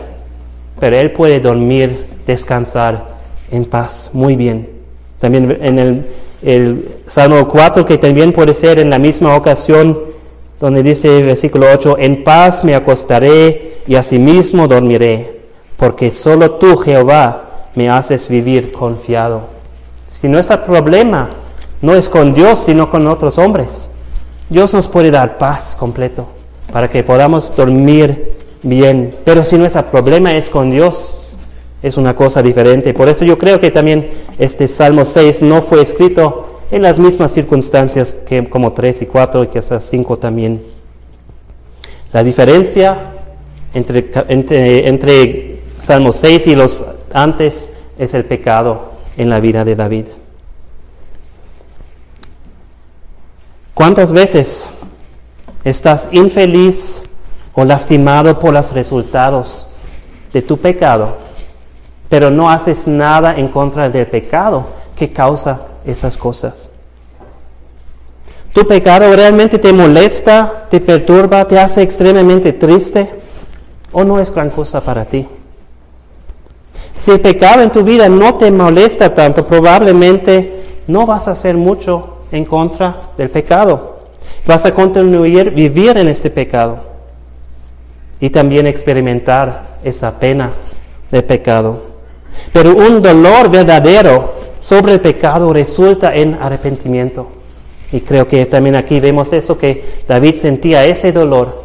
pero 0.78 0.98
él 0.98 1.12
puede 1.12 1.40
dormir, 1.40 2.06
descansar 2.28 3.18
en 3.50 3.64
paz, 3.64 4.10
muy 4.12 4.36
bien. 4.36 4.79
También 5.20 5.58
en 5.62 6.06
el 6.42 6.98
Salmo 7.08 7.48
4, 7.48 7.86
que 7.86 7.98
también 7.98 8.32
puede 8.32 8.54
ser 8.54 8.80
en 8.80 8.90
la 8.90 9.00
misma 9.00 9.36
ocasión, 9.36 10.00
donde 10.60 10.84
dice 10.84 11.24
versículo 11.24 11.68
8, 11.74 11.98
en 12.00 12.24
paz 12.24 12.64
me 12.64 12.76
acostaré 12.76 13.80
y 13.88 13.96
asimismo 13.96 14.68
dormiré, 14.68 15.42
porque 15.78 16.12
solo 16.12 16.52
tú, 16.52 16.78
Jehová, 16.78 17.68
me 17.76 17.90
haces 17.90 18.28
vivir 18.30 18.72
confiado. 18.72 19.42
Si 20.10 20.28
nuestro 20.28 20.64
problema 20.64 21.30
No 21.82 21.96
es 21.96 22.10
con 22.10 22.34
Dios, 22.34 22.64
sino 22.66 22.90
con 22.90 23.08
otros 23.08 23.38
hombres. 23.38 23.88
Dios 24.50 24.74
nos 24.74 24.88
puede 24.88 25.12
dar 25.12 25.38
paz 25.38 25.76
completo 25.78 26.28
para 26.72 26.90
que 26.90 27.04
podamos 27.04 27.56
dormir 27.56 28.34
bien. 28.64 29.16
Pero 29.24 29.46
si 29.46 29.58
nuestro 29.58 29.86
problema 29.86 30.34
es 30.36 30.50
con 30.50 30.72
Dios, 30.72 31.16
es 31.82 31.98
una 31.98 32.16
cosa 32.16 32.42
diferente. 32.42 32.94
Por 32.94 33.10
eso 33.10 33.26
yo 33.26 33.38
creo 33.38 33.60
que 33.60 33.72
también 33.72 34.10
este 34.38 34.68
Salmo 34.68 35.06
6 35.06 35.42
no 35.42 35.62
fue 35.62 35.82
escrito 35.82 36.60
en 36.72 36.82
las 36.82 37.00
mismas 37.00 37.32
circunstancias 37.32 38.16
que 38.28 38.48
como 38.50 38.74
3 38.74 39.02
y 39.04 39.06
4 39.06 39.44
y 39.44 39.48
que 39.48 39.60
hasta 39.60 39.80
5 39.80 40.18
también. 40.18 40.64
La 42.12 42.24
diferencia 42.24 43.12
entre, 43.74 44.12
entre, 44.28 44.88
entre 44.88 45.62
Salmo 45.80 46.12
6 46.12 46.48
y 46.48 46.56
los 46.56 46.86
antes 47.14 47.68
es 47.98 48.14
el 48.14 48.26
pecado 48.26 48.92
en 49.18 49.30
la 49.30 49.40
vida 49.40 49.66
de 49.66 49.76
David. 49.76 50.06
¿Cuántas 53.74 54.12
veces 54.12 54.70
estás 55.64 56.10
infeliz 56.12 57.02
o 57.54 57.66
lastimado 57.66 58.40
por 58.40 58.54
los 58.54 58.74
resultados 58.74 59.68
de 60.34 60.42
tu 60.42 60.58
pecado, 60.58 61.18
pero 62.10 62.32
no 62.32 62.50
haces 62.50 62.88
nada 62.88 63.36
en 63.38 63.48
contra 63.48 63.90
del 63.90 64.08
pecado 64.08 64.68
que 64.96 65.14
causa 65.14 65.62
esas 65.86 66.18
cosas? 66.18 66.70
¿Tu 68.54 68.68
pecado 68.68 69.16
realmente 69.16 69.60
te 69.60 69.72
molesta, 69.72 70.66
te 70.70 70.80
perturba, 70.80 71.46
te 71.46 71.60
hace 71.60 71.84
extremadamente 71.84 72.54
triste 72.54 73.10
o 73.92 74.04
no 74.04 74.20
es 74.20 74.34
gran 74.34 74.50
cosa 74.50 74.82
para 74.82 75.06
ti? 75.06 75.28
Si 76.98 77.12
el 77.12 77.22
pecado 77.22 77.62
en 77.62 77.70
tu 77.70 77.84
vida 77.84 78.10
no 78.10 78.36
te 78.36 78.52
molesta 78.52 79.14
tanto, 79.14 79.46
probablemente 79.48 80.82
no 80.88 81.06
vas 81.06 81.28
a 81.28 81.32
hacer 81.32 81.56
mucho 81.56 82.24
en 82.32 82.44
contra 82.44 83.12
del 83.18 83.30
pecado. 83.30 84.00
Vas 84.46 84.66
a 84.66 84.74
continuar 84.74 85.52
vivir 85.52 85.98
en 85.98 86.08
este 86.08 86.30
pecado 86.30 86.80
y 88.20 88.30
también 88.32 88.68
experimentar 88.68 89.78
esa 89.84 90.20
pena 90.20 90.50
del 91.12 91.24
pecado. 91.24 91.89
Pero 92.52 92.76
un 92.76 93.02
dolor 93.02 93.50
verdadero 93.50 94.34
sobre 94.62 94.94
el 94.94 95.02
pecado 95.02 95.54
resulta 95.54 96.16
en 96.16 96.36
arrepentimiento. 96.36 97.28
Y 97.92 98.02
creo 98.02 98.28
que 98.28 98.46
también 98.46 98.76
aquí 98.76 99.00
vemos 99.00 99.34
eso, 99.34 99.58
que 99.58 100.02
David 100.08 100.36
sentía 100.36 100.86
ese 100.86 101.12
dolor 101.12 101.64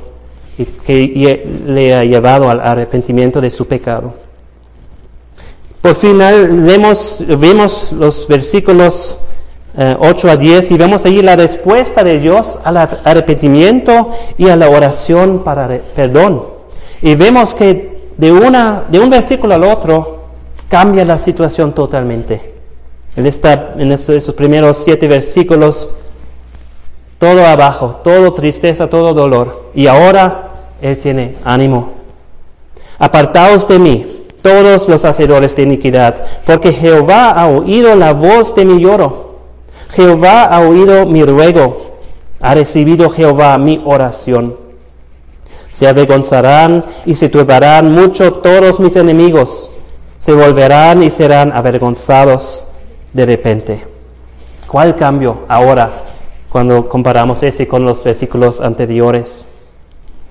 y 0.57 0.65
que 0.65 1.47
le 1.67 1.95
ha 1.95 2.05
llevado 2.05 2.49
al 2.49 2.61
arrepentimiento 2.61 3.41
de 3.41 3.51
su 3.51 3.67
pecado. 3.67 4.15
Por 5.83 5.95
final 5.97 6.63
vemos, 7.37 7.93
los 7.93 8.27
versículos 8.27 9.19
8 9.77 10.29
eh, 10.29 10.31
a 10.31 10.37
10 10.37 10.71
y 10.71 10.79
vemos 10.79 11.05
allí 11.05 11.21
la 11.21 11.37
respuesta 11.37 12.03
de 12.03 12.19
Dios 12.21 12.59
al 12.65 12.79
arrepentimiento 12.79 14.11
y 14.39 14.49
a 14.49 14.57
la 14.57 14.71
oración 14.71 15.41
para 15.45 15.69
perdón. 15.95 16.45
Y 17.03 17.17
vemos 17.17 17.55
que 17.55 18.09
de, 18.17 18.33
una, 18.33 18.85
de 18.89 18.99
un 18.99 19.11
versículo 19.11 19.53
al 19.53 19.65
otro 19.65 20.24
cambia 20.69 21.05
la 21.05 21.19
situación 21.19 21.73
totalmente. 21.75 22.55
Él 23.17 23.27
está 23.27 23.75
en 23.77 23.93
esos 23.93 24.35
primeros 24.35 24.79
siete 24.85 25.07
versículos, 25.07 25.91
todo 27.19 27.47
abajo, 27.47 28.01
todo 28.03 28.33
tristeza, 28.33 28.89
todo 28.89 29.15
dolor. 29.15 29.71
Y 29.75 29.87
ahora 29.87 30.51
Él 30.83 30.99
tiene 30.99 31.37
ánimo. 31.45 31.93
Apartaos 32.99 33.69
de 33.69 33.79
mí, 33.79 34.27
todos 34.43 34.89
los 34.89 35.05
hacedores 35.05 35.55
de 35.57 35.63
iniquidad, 35.63 36.25
porque 36.45 36.73
Jehová 36.73 37.31
ha 37.31 37.47
oído 37.49 37.95
la 37.95 38.13
voz 38.13 38.55
de 38.55 38.65
mi 38.65 38.81
lloro 38.81 39.25
Jehová 39.95 40.45
ha 40.45 40.61
oído 40.61 41.07
mi 41.07 41.25
ruego, 41.25 41.99
ha 42.41 42.55
recibido 42.55 43.11
Jehová 43.11 43.57
mi 43.59 43.81
oración. 43.85 44.57
Se 45.71 45.87
avergonzarán 45.87 46.85
y 47.07 47.15
se 47.15 47.29
turbarán 47.29 47.93
mucho 47.93 48.35
todos 48.35 48.81
mis 48.81 48.97
enemigos, 48.97 49.71
se 50.25 50.33
volverán 50.33 51.03
y 51.03 51.11
serán 51.11 51.53
avergonzados 51.53 52.65
de 53.13 53.27
repente. 53.27 53.85
¿Cuál 54.67 54.97
cambio 54.97 55.41
ahora 55.49 55.93
cuando 56.49 56.89
comparamos 56.89 57.43
este 57.43 57.69
con 57.69 57.85
los 57.85 58.03
versículos 58.03 58.63
anteriores? 58.63 59.51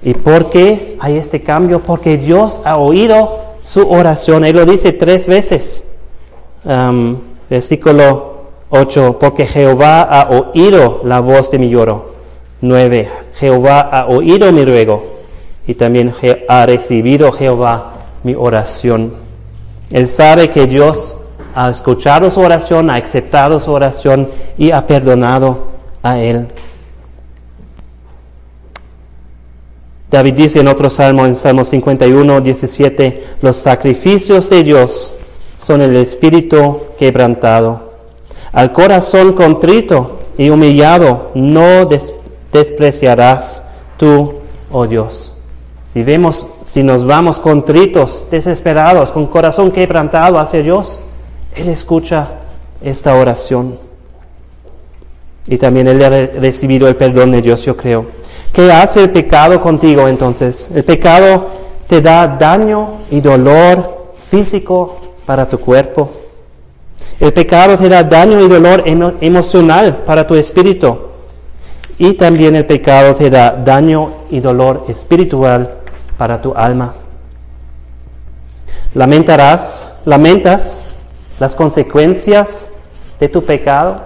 ¿Y 0.02 0.16
por 0.16 0.50
qué 0.50 0.98
hay 1.00 1.18
este 1.18 1.44
cambio? 1.44 1.82
Porque 1.82 2.18
Dios 2.18 2.64
ha 2.66 2.78
oído 2.78 3.40
su 3.64 3.88
oración. 3.88 4.44
Él 4.46 4.56
lo 4.56 4.66
dice 4.66 4.94
tres 4.94 5.28
veces. 5.28 5.84
Um, 6.66 7.18
versículo 7.48 8.46
8. 8.72 9.20
Porque 9.20 9.46
Jehová 9.46 10.02
ha 10.02 10.28
oído 10.32 11.02
la 11.06 11.20
voz 11.20 11.52
de 11.52 11.60
mi 11.60 11.70
lloro. 11.70 12.14
9. 12.62 13.10
Jehová 13.36 13.82
ha 13.82 14.08
oído 14.08 14.52
mi 14.52 14.66
ruego. 14.66 15.04
Y 15.68 15.76
también 15.76 16.16
ha 16.48 16.66
recibido 16.66 17.32
Jehová 17.32 17.94
mi 18.24 18.34
oración. 18.34 19.23
Él 19.94 20.10
sabe 20.10 20.50
que 20.50 20.68
Dios 20.68 21.16
ha 21.56 21.70
escuchado 21.70 22.30
su 22.30 22.42
oración, 22.42 22.90
ha 22.90 22.96
aceptado 22.96 23.62
su 23.62 23.72
oración 23.72 24.28
y 24.58 24.72
ha 24.72 24.86
perdonado 24.86 25.70
a 26.02 26.20
él. 26.20 26.48
David 30.12 30.34
dice 30.34 30.60
en 30.60 30.68
otro 30.68 30.90
salmo, 30.90 31.26
en 31.26 31.38
Salmo 31.38 31.64
51, 31.64 32.42
17, 32.42 33.24
los 33.42 33.56
sacrificios 33.56 34.50
de 34.50 34.64
Dios 34.64 35.16
son 35.58 35.82
el 35.82 35.96
espíritu 35.96 36.82
quebrantado 37.00 37.94
al 38.54 38.72
corazón 38.72 39.34
contrito 39.34 40.20
y 40.38 40.50
humillado 40.50 41.32
no 41.34 41.90
despreciarás 42.52 43.64
tú, 43.98 44.36
oh 44.72 44.88
Dios. 44.88 45.33
Si 45.94 46.04
vemos, 46.04 46.48
si 46.64 46.82
nos 46.82 47.06
vamos 47.06 47.40
contritos, 47.40 48.28
desesperados, 48.32 49.12
con 49.12 49.28
corazón 49.28 49.72
quebrantado 49.72 50.40
hacia 50.40 50.64
Dios, 50.64 51.00
Él 51.56 51.70
escucha 51.70 52.40
esta 52.82 53.16
oración. 53.16 53.78
Y 55.46 55.58
también 55.58 55.88
Él 55.88 56.04
ha 56.04 56.10
recibido 56.10 56.88
el 56.88 56.96
perdón 56.96 57.32
de 57.32 57.42
Dios, 57.42 57.64
yo 57.64 57.78
creo. 57.78 58.08
¿Qué 58.52 58.72
hace 58.72 59.04
el 59.04 59.12
pecado 59.12 59.62
contigo 59.62 60.08
entonces? 60.08 60.68
El 60.74 60.84
pecado 60.84 61.48
te 61.88 62.02
da 62.02 62.28
daño 62.28 63.00
y 63.12 63.22
dolor 63.22 64.14
físico 64.30 64.98
para 65.26 65.48
tu 65.48 65.60
cuerpo 65.60 66.24
el 67.20 67.32
pecado 67.32 67.78
te 67.78 67.88
da 67.88 68.04
daño 68.04 68.42
y 68.42 68.48
dolor 68.48 68.84
emocional 68.86 69.98
para 70.06 70.26
tu 70.26 70.36
espíritu. 70.36 70.98
Y 71.98 72.14
también 72.14 72.56
el 72.56 72.66
pecado 72.66 73.14
te 73.14 73.30
da 73.30 73.52
daño 73.52 74.10
y 74.30 74.40
dolor 74.40 74.86
espiritual 74.90 75.83
para 76.18 76.42
tu 76.42 76.54
alma. 76.56 76.96
Lamentarás, 78.94 79.90
lamentas 80.06 80.84
las 81.40 81.56
consecuencias 81.56 82.68
de 83.20 83.30
tu 83.30 83.44
pecado. 83.44 84.02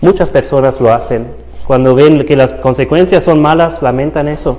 Muchas 0.00 0.30
personas 0.30 0.80
lo 0.80 0.92
hacen. 0.92 1.26
Cuando 1.66 1.94
ven 1.94 2.24
que 2.24 2.36
las 2.36 2.54
consecuencias 2.54 3.24
son 3.24 3.42
malas, 3.42 3.82
lamentan 3.82 4.28
eso. 4.28 4.58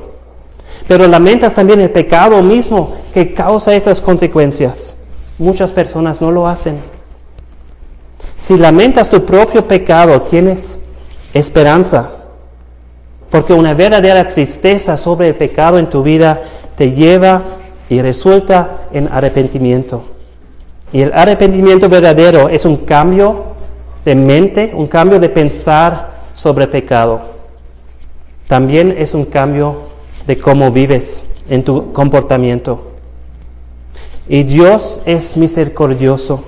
Pero 0.87 1.07
lamentas 1.07 1.55
también 1.55 1.79
el 1.79 1.89
pecado 1.89 2.41
mismo 2.41 2.95
que 3.13 3.33
causa 3.33 3.73
esas 3.73 4.01
consecuencias. 4.01 4.95
Muchas 5.39 5.71
personas 5.71 6.21
no 6.21 6.31
lo 6.31 6.47
hacen. 6.47 6.79
Si 8.37 8.57
lamentas 8.57 9.09
tu 9.09 9.25
propio 9.25 9.67
pecado, 9.67 10.21
tienes 10.21 10.75
esperanza, 11.33 12.09
porque 13.29 13.53
una 13.53 13.73
verdadera 13.73 14.27
tristeza 14.27 14.97
sobre 14.97 15.29
el 15.29 15.35
pecado 15.35 15.77
en 15.77 15.87
tu 15.87 16.01
vida 16.03 16.41
te 16.75 16.91
lleva 16.91 17.41
y 17.89 18.01
resulta 18.01 18.81
en 18.91 19.09
arrepentimiento. 19.11 20.03
Y 20.91 21.01
el 21.01 21.13
arrepentimiento 21.13 21.89
verdadero 21.89 22.49
es 22.49 22.65
un 22.65 22.77
cambio 22.77 23.43
de 24.05 24.15
mente, 24.15 24.71
un 24.73 24.87
cambio 24.87 25.19
de 25.19 25.29
pensar 25.29 26.11
sobre 26.33 26.63
el 26.63 26.69
pecado. 26.69 27.21
También 28.47 28.95
es 28.97 29.13
un 29.13 29.25
cambio 29.25 29.83
de 30.25 30.39
cómo 30.39 30.71
vives 30.71 31.23
en 31.49 31.63
tu 31.63 31.93
comportamiento. 31.93 32.93
Y 34.27 34.43
Dios 34.43 35.01
es 35.05 35.37
misericordioso. 35.37 36.43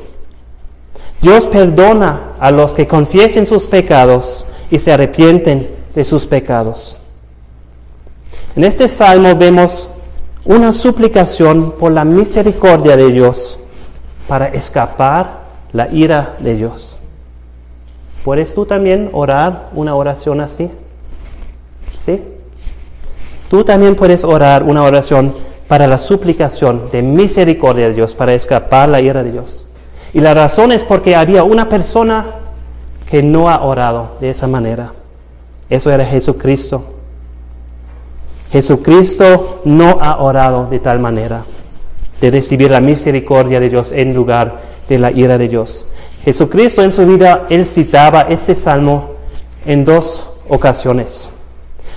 Dios 1.22 1.46
perdona 1.48 2.32
a 2.40 2.50
los 2.50 2.72
que 2.74 2.88
confiesen 2.88 3.46
sus 3.46 3.68
pecados 3.68 4.48
y 4.72 4.80
se 4.80 4.92
arrepienten 4.92 5.81
de 5.94 6.04
sus 6.04 6.26
pecados. 6.26 6.98
En 8.56 8.64
este 8.64 8.88
salmo 8.88 9.36
vemos 9.36 9.89
una 10.46 10.74
suplicación 10.74 11.74
por 11.74 11.92
la 11.92 12.04
misericordia 12.04 12.98
de 12.98 13.12
Dios 13.12 13.60
para 14.28 14.48
escapar 14.48 15.42
la 15.72 15.89
ira 15.92 16.36
de 16.39 16.56
Dios. 16.56 16.98
¿Puedes 18.24 18.54
tú 18.54 18.66
también 18.66 19.10
orar 19.14 19.70
una 19.74 19.96
oración 19.96 20.42
así? 20.42 20.70
¿Sí? 22.04 22.22
Tú 23.50 23.64
también 23.64 23.96
puedes 23.96 24.24
orar 24.24 24.64
una 24.64 24.84
oración 24.84 25.36
para 25.68 25.88
la 25.88 25.98
suplicación 25.98 26.89
de 26.92 27.02
misericordia 27.02 27.88
de 27.88 27.94
Dios, 27.94 28.16
para 28.16 28.34
escapar 28.34 28.89
la 28.89 29.02
ira 29.02 29.24
de 29.24 29.32
Dios. 29.32 29.66
Y 30.14 30.20
la 30.20 30.34
razón 30.34 30.72
es 30.72 30.84
porque 30.84 31.16
había 31.16 31.44
una 31.44 31.70
persona 31.70 32.36
que 33.10 33.24
no 33.24 33.50
ha 33.50 33.64
orado 33.64 34.18
de 34.20 34.30
esa 34.30 34.48
manera. 34.48 34.94
Eso 35.72 35.90
era 35.90 36.06
Jesucristo. 36.06 36.84
Jesucristo 38.52 39.62
no 39.64 40.00
ha 40.02 40.22
orado 40.22 40.68
de 40.70 40.80
tal 40.80 41.00
manera 41.00 41.46
de 42.20 42.30
recibir 42.30 42.70
la 42.70 42.82
misericordia 42.82 43.62
de 43.62 43.70
Dios 43.70 43.94
en 43.94 44.14
lugar 44.14 44.60
de 44.90 45.00
la 45.00 45.12
ira 45.12 45.38
de 45.38 45.48
Dios. 45.48 45.86
Jesucristo 46.26 46.84
en 46.84 46.92
su 46.92 47.08
vida, 47.08 47.48
él 47.50 47.66
citaba 47.66 48.24
este 48.24 48.54
salmo 48.54 49.12
en 49.66 49.86
dos 49.86 50.30
ocasiones. 50.50 51.30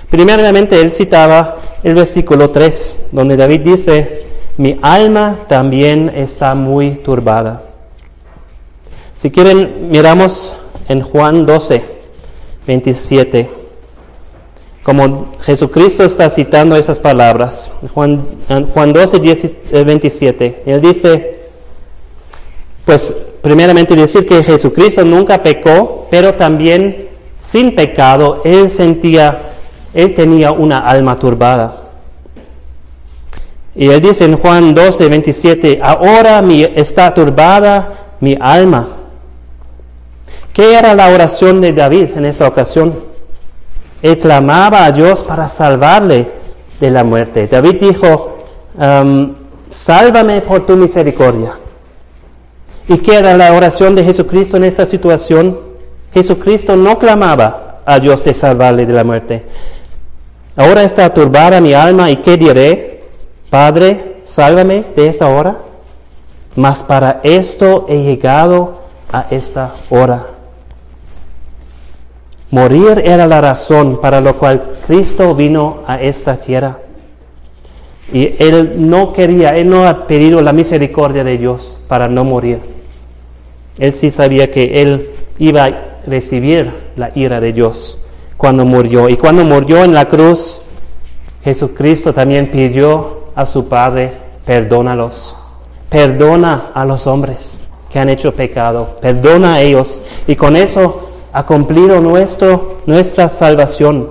Primeramente, 0.09 0.81
él 0.81 0.93
citaba 0.93 1.57
el 1.83 1.97
versículo 1.97 2.51
3, 2.51 2.95
donde 3.11 3.37
David 3.37 3.61
dice, 3.63 4.27
mi 4.57 4.79
alma 4.83 5.41
también 5.49 6.13
está 6.15 6.55
muy 6.55 6.93
turbada. 6.93 7.65
Si 9.17 9.33
quieren, 9.33 9.89
miramos 9.91 10.55
en 10.89 11.01
Juan 11.01 11.45
12, 11.45 11.83
27, 12.69 13.64
como 14.85 15.33
Jesucristo 15.41 16.05
está 16.05 16.29
citando 16.29 16.77
esas 16.77 17.01
palabras. 17.01 17.71
Juan, 17.95 18.25
Juan 18.73 18.93
12, 18.93 19.19
27, 19.83 20.63
él 20.67 20.81
dice, 20.83 21.39
pues 22.85 23.15
primeramente 23.41 23.97
decir 23.97 24.27
que 24.27 24.45
Jesucristo 24.45 25.03
nunca 25.03 25.43
pecó, 25.43 26.07
pero 26.11 26.35
también 26.35 27.09
sin 27.41 27.75
pecado, 27.75 28.43
él 28.45 28.71
sentía, 28.71 29.41
él 29.95 30.15
tenía 30.15 30.53
una 30.53 30.81
alma 30.81 31.19
turbada. 31.19 31.81
Y 33.75 33.89
él 33.89 34.03
dice 34.03 34.27
en 34.27 34.37
Juan 34.37 34.75
12, 34.75 35.09
27, 35.09 35.81
ahora 35.83 36.43
mi, 36.43 36.63
está 36.63 37.13
turbada 37.15 38.17
mi 38.21 38.37
alma. 38.39 38.89
¿Qué 40.53 40.75
era 40.75 40.95
la 40.95 41.09
oración 41.09 41.63
de 41.63 41.73
David 41.73 42.11
en 42.17 42.27
esta 42.27 42.47
ocasión? 42.47 43.14
Él 44.05 44.19
clamaba 44.19 44.85
a 44.85 44.93
Dios 44.93 45.25
para 45.25 45.49
salvarle 45.49 46.29
de 46.79 46.91
la 46.91 47.05
muerte. 47.05 47.47
David 47.47 47.77
dijo, 47.81 48.37
um, 48.77 49.35
sálvame 49.71 50.43
por 50.43 50.67
tu 50.67 50.77
misericordia. 50.77 51.55
¿Y 52.87 52.99
qué 52.99 53.17
era 53.17 53.35
la 53.35 53.55
oración 53.55 53.95
de 53.95 54.05
Jesucristo 54.05 54.59
en 54.59 54.65
esta 54.65 54.85
situación? 54.85 55.59
Jesucristo 56.13 56.77
no 56.77 56.99
clamaba 56.99 57.79
a 57.87 57.99
Dios 57.99 58.23
de 58.23 58.35
salvarle 58.35 58.85
de 58.85 58.93
la 58.93 59.05
muerte. 59.05 59.47
Ahora 60.55 60.83
está 60.83 61.09
turbada 61.15 61.63
mi 61.63 61.73
alma 61.73 62.11
y 62.11 62.17
¿qué 62.17 62.37
diré? 62.37 63.05
Padre, 63.49 64.21
sálvame 64.27 64.85
de 64.95 65.09
esta 65.09 65.29
hora. 65.29 65.63
Mas 66.57 66.83
para 66.83 67.21
esto 67.23 67.87
he 67.89 68.03
llegado 68.03 68.83
a 69.11 69.29
esta 69.31 69.77
hora. 69.89 70.34
Morir 72.55 73.03
era 73.05 73.27
la 73.27 73.41
razón 73.41 74.01
para 74.01 74.21
lo 74.21 74.37
cual 74.37 74.63
Cristo 74.87 75.35
vino 75.35 75.81
a 75.89 76.01
esta 76.01 76.39
tierra. 76.39 76.79
Y 78.13 78.37
él 78.39 78.75
no 78.77 79.13
quería, 79.13 79.57
él 79.57 79.69
no 79.69 79.89
ha 79.89 80.07
pedido 80.07 80.41
la 80.41 80.53
misericordia 80.53 81.25
de 81.25 81.37
Dios 81.37 81.81
para 81.89 82.07
no 82.07 82.23
morir. 82.23 82.61
Él 83.77 83.93
sí 83.93 84.09
sabía 84.09 84.53
que 84.53 84.83
él 84.83 85.11
iba 85.37 85.65
a 85.65 85.73
recibir 86.07 86.71
la 86.95 87.11
ira 87.17 87.41
de 87.41 87.53
Dios 87.53 87.99
cuando 88.37 88.65
murió. 88.65 89.09
Y 89.09 89.17
cuando 89.17 89.43
murió 89.43 89.83
en 89.83 89.93
la 89.93 90.05
cruz, 90.05 90.61
Jesucristo 91.43 92.13
también 92.13 92.53
pidió 92.53 93.31
a 93.35 93.47
su 93.47 93.67
Padre, 93.67 94.13
perdónalos. 94.45 95.37
Perdona 95.89 96.71
a 96.73 96.85
los 96.85 97.09
hombres 97.09 97.59
que 97.91 97.99
han 97.99 98.11
hecho 98.11 98.33
pecado. 98.33 98.97
Perdona 99.01 99.55
a 99.55 99.61
ellos. 99.61 100.03
Y 100.29 100.37
con 100.37 100.55
eso 100.55 101.14
ha 101.35 101.45
cumplido 101.45 102.01
nuestro, 102.01 102.79
nuestra 102.87 103.29
salvación. 103.29 104.09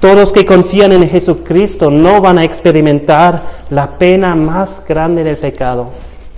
Todos 0.00 0.32
que 0.32 0.46
confían 0.46 0.92
en 0.92 1.06
Jesucristo 1.08 1.90
no 1.90 2.22
van 2.22 2.38
a 2.38 2.44
experimentar 2.44 3.42
la 3.68 3.98
pena 3.98 4.34
más 4.34 4.82
grande 4.88 5.24
del 5.24 5.36
pecado, 5.36 5.90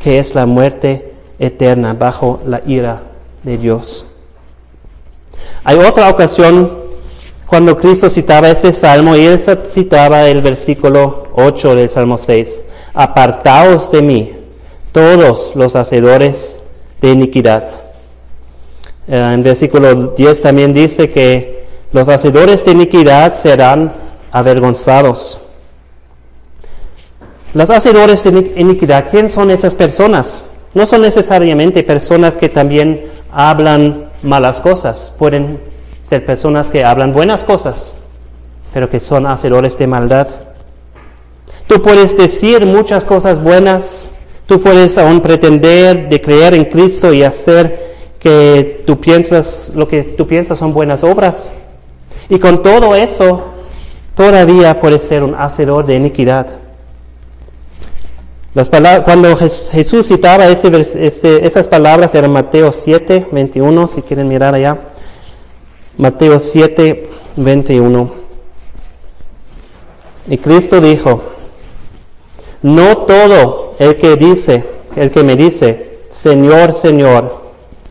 que 0.03 0.19
es 0.19 0.35
la 0.35 0.47
muerte 0.47 1.15
eterna 1.39 1.95
bajo 1.95 2.41
la 2.45 2.61
ira 2.67 3.03
de 3.45 3.57
Dios. 3.57 4.05
Hay 5.63 5.79
otra 5.79 6.11
ocasión 6.11 6.73
cuando 7.47 7.77
Cristo 7.79 8.11
citaba 8.11 8.51
este 8.51 8.73
salmo 8.73 9.15
y 9.15 9.25
él 9.25 9.39
citaba 9.39 10.27
el 10.29 10.43
versículo 10.43 11.29
8 11.37 11.77
del 11.77 11.89
Salmo 11.89 12.19
6. 12.19 12.65
Apartaos 12.95 13.93
de 13.93 14.03
mí, 14.03 14.33
todos 14.91 15.53
los 15.55 15.77
hacedores 15.77 16.59
de 17.01 17.11
iniquidad 17.11 17.84
en 19.07 19.43
versículo 19.43 20.09
10 20.09 20.43
también 20.43 20.73
dice 20.73 21.11
que 21.11 21.67
los 21.93 22.09
hacedores 22.09 22.65
de 22.65 22.73
iniquidad 22.73 23.35
serán 23.35 23.93
avergonzados. 24.31 25.41
Los 27.53 27.71
hacedores 27.71 28.25
de 28.25 28.53
iniquidad, 28.57 29.09
¿quién 29.11 29.31
son 29.31 29.51
esas 29.51 29.75
personas? 29.75 30.43
No 30.75 30.87
son 30.87 31.03
necesariamente 31.03 31.85
personas 31.85 32.37
que 32.37 32.49
también 32.49 33.07
hablan 33.31 34.09
malas 34.23 34.61
cosas. 34.61 35.13
Pueden 35.17 35.61
ser 36.03 36.25
personas 36.25 36.69
que 36.69 36.85
hablan 36.85 37.13
buenas 37.13 37.45
cosas, 37.45 37.95
pero 38.73 38.91
que 38.91 38.99
son 38.99 39.27
hacedores 39.27 39.79
de 39.79 39.87
maldad. 39.87 40.29
Tú 41.69 41.81
puedes 41.81 42.17
decir 42.17 42.67
muchas 42.67 43.05
cosas 43.05 43.43
buenas, 43.43 44.09
tú 44.47 44.61
puedes 44.61 44.99
aún 44.99 45.21
pretender 45.21 46.09
de 46.09 46.21
creer 46.21 46.55
en 46.55 46.65
Cristo 46.65 47.13
y 47.13 47.23
hacer 47.23 47.84
que 48.25 48.83
tú 48.87 48.99
piensas, 48.99 49.71
lo 49.75 49.87
que 49.87 50.03
tú 50.03 50.27
piensas 50.27 50.59
son 50.59 50.73
buenas 50.73 51.05
obras. 51.05 51.51
Y 52.31 52.39
con 52.39 52.63
todo 52.63 52.95
eso, 52.95 53.49
todavía 54.17 54.81
puedes 54.81 55.03
ser 55.03 55.23
un 55.23 55.35
hacedor 55.35 55.85
de 55.85 55.97
iniquidad. 55.97 56.47
Las 58.55 58.71
cuando 59.05 59.37
Jesús 59.37 60.09
citaba 60.09 60.47
ese, 60.47 61.45
esas 61.47 61.67
palabras, 61.67 62.15
era 62.15 62.27
Mateo 62.27 62.73
7, 62.73 63.27
21, 63.31 63.87
si 63.89 64.01
quieren 64.01 64.27
mirar 64.27 64.55
allá. 64.55 64.79
Mateo 65.99 66.39
7, 66.39 67.11
21. 67.37 68.11
Y 70.31 70.39
Cristo 70.39 70.81
dijo, 70.81 71.25
no 72.63 72.97
todo 72.97 73.75
el 73.79 73.97
que 73.97 74.17
dice, 74.17 74.65
el 74.97 75.11
que 75.11 75.23
me 75.23 75.37
dice, 75.37 75.99
Señor, 76.11 76.73
Señor, 76.73 77.44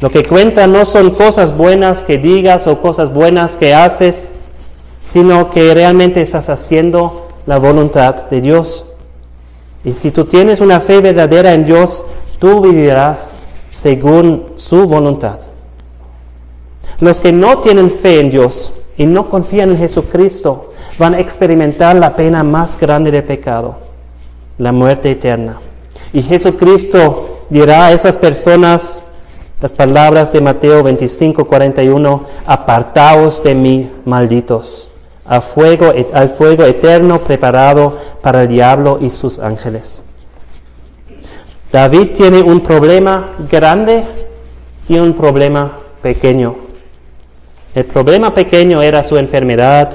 Lo 0.00 0.10
que 0.10 0.24
cuenta 0.24 0.66
no 0.66 0.84
son 0.84 1.10
cosas 1.10 1.56
buenas 1.56 2.02
que 2.02 2.18
digas 2.18 2.66
o 2.66 2.80
cosas 2.82 3.12
buenas 3.12 3.56
que 3.56 3.74
haces, 3.74 4.28
sino 5.02 5.50
que 5.50 5.72
realmente 5.72 6.20
estás 6.20 6.48
haciendo 6.48 7.28
la 7.46 7.58
voluntad 7.58 8.28
de 8.28 8.40
Dios. 8.40 8.84
Y 9.84 9.92
si 9.92 10.10
tú 10.10 10.24
tienes 10.24 10.60
una 10.60 10.80
fe 10.80 11.00
verdadera 11.00 11.54
en 11.54 11.64
Dios, 11.64 12.04
tú 12.38 12.60
vivirás 12.60 13.32
según 13.70 14.46
su 14.56 14.86
voluntad. 14.86 15.38
Los 16.98 17.20
que 17.20 17.32
no 17.32 17.58
tienen 17.58 17.90
fe 17.90 18.20
en 18.20 18.30
Dios 18.30 18.72
y 18.96 19.06
no 19.06 19.28
confían 19.28 19.70
en 19.70 19.78
Jesucristo 19.78 20.72
van 20.98 21.14
a 21.14 21.20
experimentar 21.20 21.96
la 21.96 22.16
pena 22.16 22.42
más 22.42 22.78
grande 22.78 23.10
del 23.10 23.24
pecado, 23.24 23.76
la 24.58 24.72
muerte 24.72 25.10
eterna. 25.10 25.58
Y 26.12 26.22
Jesucristo 26.22 27.40
dirá 27.50 27.86
a 27.86 27.92
esas 27.92 28.16
personas, 28.16 29.02
las 29.60 29.72
palabras 29.72 30.32
de 30.32 30.40
Mateo 30.40 30.82
25, 30.82 31.46
41, 31.46 32.26
apartaos 32.46 33.42
de 33.42 33.54
mí, 33.54 33.90
malditos, 34.04 34.90
al 35.24 35.42
fuego, 35.42 35.92
al 36.12 36.28
fuego 36.28 36.64
eterno 36.64 37.20
preparado 37.20 37.96
para 38.20 38.42
el 38.42 38.48
diablo 38.48 38.98
y 39.00 39.08
sus 39.08 39.38
ángeles. 39.38 40.02
David 41.72 42.12
tiene 42.12 42.42
un 42.42 42.60
problema 42.60 43.30
grande 43.50 44.04
y 44.88 44.98
un 44.98 45.14
problema 45.14 45.72
pequeño. 46.02 46.54
El 47.74 47.84
problema 47.86 48.34
pequeño 48.34 48.82
era 48.82 49.02
su 49.02 49.16
enfermedad 49.16 49.90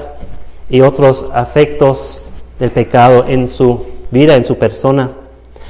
y 0.68 0.80
otros 0.80 1.26
afectos 1.32 2.20
del 2.58 2.70
pecado 2.70 3.24
en 3.28 3.48
su 3.48 3.86
vida, 4.10 4.36
en 4.36 4.44
su 4.44 4.58
persona. 4.58 5.12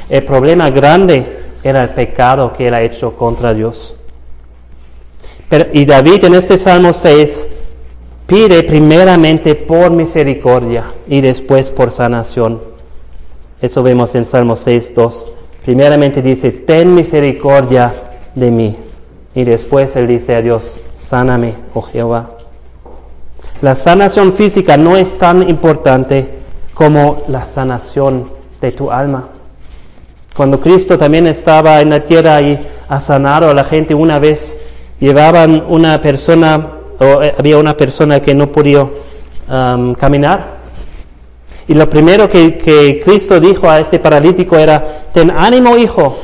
El 0.09 0.25
problema 0.25 0.71
grande 0.71 1.42
era 1.65 1.83
el 1.83 1.91
pecado 1.91 2.53
que 2.53 2.69
él 2.69 2.75
ha 2.75 2.83
hecho 2.83 3.17
contra 3.17 3.55
Dios. 3.55 3.95
Y 5.73 5.85
David 5.85 6.25
en 6.25 6.35
este 6.35 6.57
Salmo 6.57 6.93
6 6.93 7.47
pide 8.27 8.63
primeramente 8.63 9.55
por 9.55 9.91
misericordia 9.91 10.85
y 11.07 11.21
después 11.21 11.71
por 11.71 11.91
sanación. 11.91 12.63
Eso 13.61 13.83
vemos 13.83 14.15
en 14.15 14.25
Salmo 14.25 14.57
6, 14.57 14.95
2. 14.95 15.33
Primeramente 15.65 16.23
dice, 16.23 16.51
ten 16.51 16.95
misericordia 16.95 17.93
de 18.35 18.51
mí. 18.51 18.77
Y 19.35 19.45
después 19.45 19.95
él 19.97 20.09
dice 20.09 20.35
a 20.35 20.43
Dios, 20.43 20.79
sáname, 20.95 21.55
oh 21.75 21.83
Jehová. 21.83 22.31
La 23.61 23.75
sanación 23.75 24.33
física 24.33 24.77
no 24.77 24.97
es 24.97 25.17
tan 25.19 25.49
importante 25.49 26.29
como 26.75 27.23
la 27.29 27.45
sanación 27.45 28.31
de 28.61 28.73
tu 28.73 28.91
alma. 28.91 29.29
Cuando 30.37 30.61
Cristo 30.61 30.97
también 30.97 31.27
estaba 31.27 31.81
en 31.81 31.91
la 31.91 32.03
tierra 32.03 32.41
y 32.41 32.59
ha 32.89 33.01
sanado 33.01 33.51
a 33.51 33.55
la 33.55 33.65
gente 33.65 33.95
una 33.95 34.19
vez, 34.19 34.57
llevaban 34.99 35.65
una 35.69 36.01
persona, 36.01 36.69
o 36.99 37.23
eh, 37.23 37.35
había 37.39 37.59
una 37.59 37.77
persona 37.77 38.21
que 38.21 38.35
no 38.35 38.51
podía 38.51 38.89
caminar. 39.99 40.63
Y 41.69 41.75
lo 41.75 41.89
primero 41.91 42.29
que, 42.31 42.57
que 42.57 43.03
Cristo 43.05 43.39
dijo 43.39 43.69
a 43.69 43.81
este 43.81 43.99
paralítico 43.99 44.57
era, 44.57 45.05
ten 45.13 45.31
ánimo 45.31 45.77
hijo, 45.77 46.17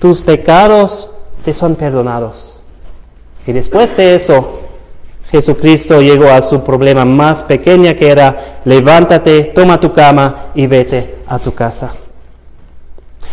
tus 0.00 0.20
pecados 0.22 1.10
te 1.44 1.54
son 1.54 1.76
perdonados. 1.76 2.58
Y 3.46 3.52
después 3.52 3.96
de 3.96 4.16
eso, 4.16 4.60
Jesucristo 5.30 6.00
llegó 6.00 6.28
a 6.28 6.42
su 6.42 6.62
problema 6.62 7.04
más 7.04 7.44
pequeño 7.44 7.94
que 7.96 8.10
era, 8.10 8.60
levántate, 8.64 9.44
toma 9.54 9.78
tu 9.78 9.92
cama 9.92 10.46
y 10.54 10.66
vete 10.66 11.16
a 11.26 11.38
tu 11.38 11.54
casa. 11.54 11.92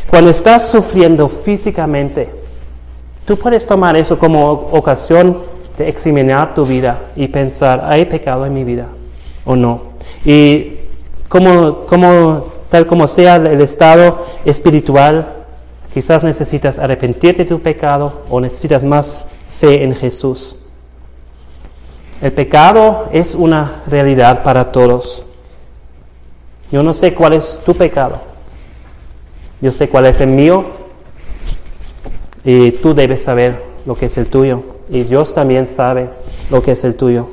Cuando 0.09 0.31
estás 0.31 0.67
sufriendo 0.69 1.29
físicamente, 1.29 2.29
tú 3.25 3.37
puedes 3.37 3.65
tomar 3.67 3.95
eso 3.95 4.17
como 4.17 4.51
ocasión 4.51 5.37
de 5.77 5.87
examinar 5.87 6.55
tu 6.55 6.65
vida 6.65 6.99
y 7.15 7.27
pensar, 7.27 7.83
¿hay 7.85 8.05
pecado 8.05 8.45
en 8.45 8.53
mi 8.53 8.63
vida 8.63 8.87
o 9.45 9.55
no? 9.55 9.83
Y 10.25 10.73
como, 11.27 11.85
como, 11.85 12.47
tal 12.69 12.87
como 12.87 13.07
sea 13.07 13.35
el 13.35 13.61
estado 13.61 14.25
espiritual, 14.45 15.27
quizás 15.93 16.23
necesitas 16.23 16.79
arrepentirte 16.79 17.43
de 17.43 17.49
tu 17.49 17.61
pecado 17.61 18.23
o 18.31 18.41
necesitas 18.41 18.83
más 18.83 19.25
fe 19.51 19.83
en 19.83 19.93
Jesús. 19.95 20.55
El 22.19 22.33
pecado 22.33 23.09
es 23.13 23.35
una 23.35 23.83
realidad 23.85 24.41
para 24.41 24.71
todos. 24.71 25.23
Yo 26.71 26.81
no 26.81 26.93
sé 26.93 27.13
cuál 27.13 27.33
es 27.33 27.59
tu 27.63 27.75
pecado. 27.75 28.28
Yo 29.61 29.71
sé 29.71 29.89
cuál 29.89 30.05
es 30.05 30.21
el 30.21 30.29
mío. 30.29 30.65
Y 32.43 32.71
tú 32.71 32.93
debes 32.93 33.23
saber 33.23 33.61
lo 33.85 33.95
que 33.95 34.05
es 34.05 34.17
el 34.17 34.27
tuyo. 34.27 34.63
Y 34.89 35.03
Dios 35.03 35.33
también 35.33 35.67
sabe 35.67 36.09
lo 36.49 36.61
que 36.63 36.71
es 36.71 36.83
el 36.83 36.95
tuyo. 36.95 37.29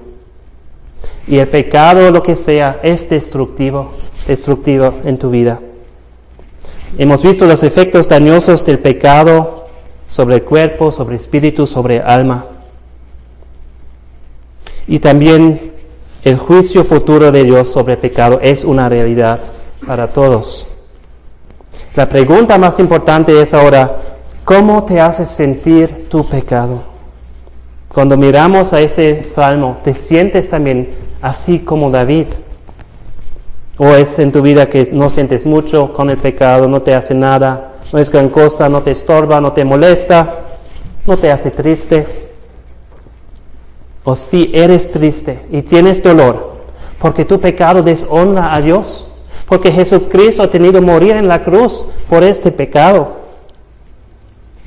Y 1.27 1.39
el 1.39 1.49
pecado, 1.49 2.11
lo 2.11 2.23
que 2.23 2.37
sea, 2.37 2.81
es 2.83 3.09
destructivo, 3.09 3.93
destructivo 4.27 4.95
en 5.05 5.19
tu 5.19 5.31
vida. 5.31 5.61
Hemos 6.99 7.23
visto 7.23 7.47
los 7.47 7.63
efectos 7.63 8.09
dañosos 8.09 8.65
del 8.65 8.79
pecado 8.79 9.67
sobre 10.09 10.37
el 10.37 10.43
cuerpo, 10.43 10.91
sobre 10.93 11.17
el 11.17 11.21
espíritu, 11.21 11.67
sobre 11.67 11.97
el 11.97 12.03
alma. 12.03 12.47
Y 14.87 15.01
también 15.01 15.73
el 16.25 16.37
juicio 16.37 16.85
futuro 16.85 17.33
de 17.33 17.45
Dios 17.45 17.69
sobre 17.69 17.95
el 17.95 17.99
pecado 17.99 18.39
es 18.41 18.65
una 18.65 18.89
realidad 18.89 19.41
para 19.87 20.13
todos. 20.13 20.67
La 21.97 22.07
pregunta 22.07 22.59
más 22.59 22.79
importante 22.79 23.41
es 23.41 23.55
ahora, 23.55 23.97
¿cómo 24.45 24.85
te 24.85 25.01
hace 25.01 25.25
sentir 25.25 26.11
tu 26.11 26.29
pecado? 26.29 26.83
Cuando 27.89 28.19
miramos 28.19 28.75
a 28.75 28.81
este 28.83 29.25
salmo, 29.25 29.79
¿te 29.83 29.95
sientes 29.95 30.51
también 30.51 30.91
así 31.23 31.61
como 31.61 31.91
David? 31.91 32.27
¿O 33.79 33.89
es 33.95 34.19
en 34.19 34.31
tu 34.31 34.43
vida 34.43 34.69
que 34.69 34.91
no 34.93 35.09
sientes 35.09 35.47
mucho 35.47 35.95
con 35.95 36.11
el 36.11 36.19
pecado, 36.19 36.69
no 36.69 36.83
te 36.83 36.95
hace 36.95 37.15
nada, 37.15 37.77
no 37.91 37.99
es 37.99 38.11
gran 38.11 38.29
cosa, 38.29 38.69
no 38.69 38.83
te 38.83 38.91
estorba, 38.91 39.41
no 39.41 39.53
te 39.53 39.65
molesta, 39.65 40.35
no 41.07 41.17
te 41.17 41.31
hace 41.31 41.51
triste. 41.51 42.07
O 44.05 44.15
si 44.15 44.51
eres 44.53 44.91
triste 44.91 45.47
y 45.51 45.63
tienes 45.63 46.03
dolor 46.03 46.57
porque 46.99 47.25
tu 47.25 47.41
pecado 47.41 47.83
deshonra 47.83 48.55
a 48.55 48.61
Dios, 48.61 49.11
porque 49.49 49.71
Jesucristo 49.71 50.43
ha 50.43 50.51
tenido 50.51 50.75
que 50.75 50.81
morir 50.81 51.13
en 51.13 51.29
la 51.29 51.43
cruz 51.43 51.85
por 52.09 52.23
este 52.23 52.51
pecado. 52.51 53.27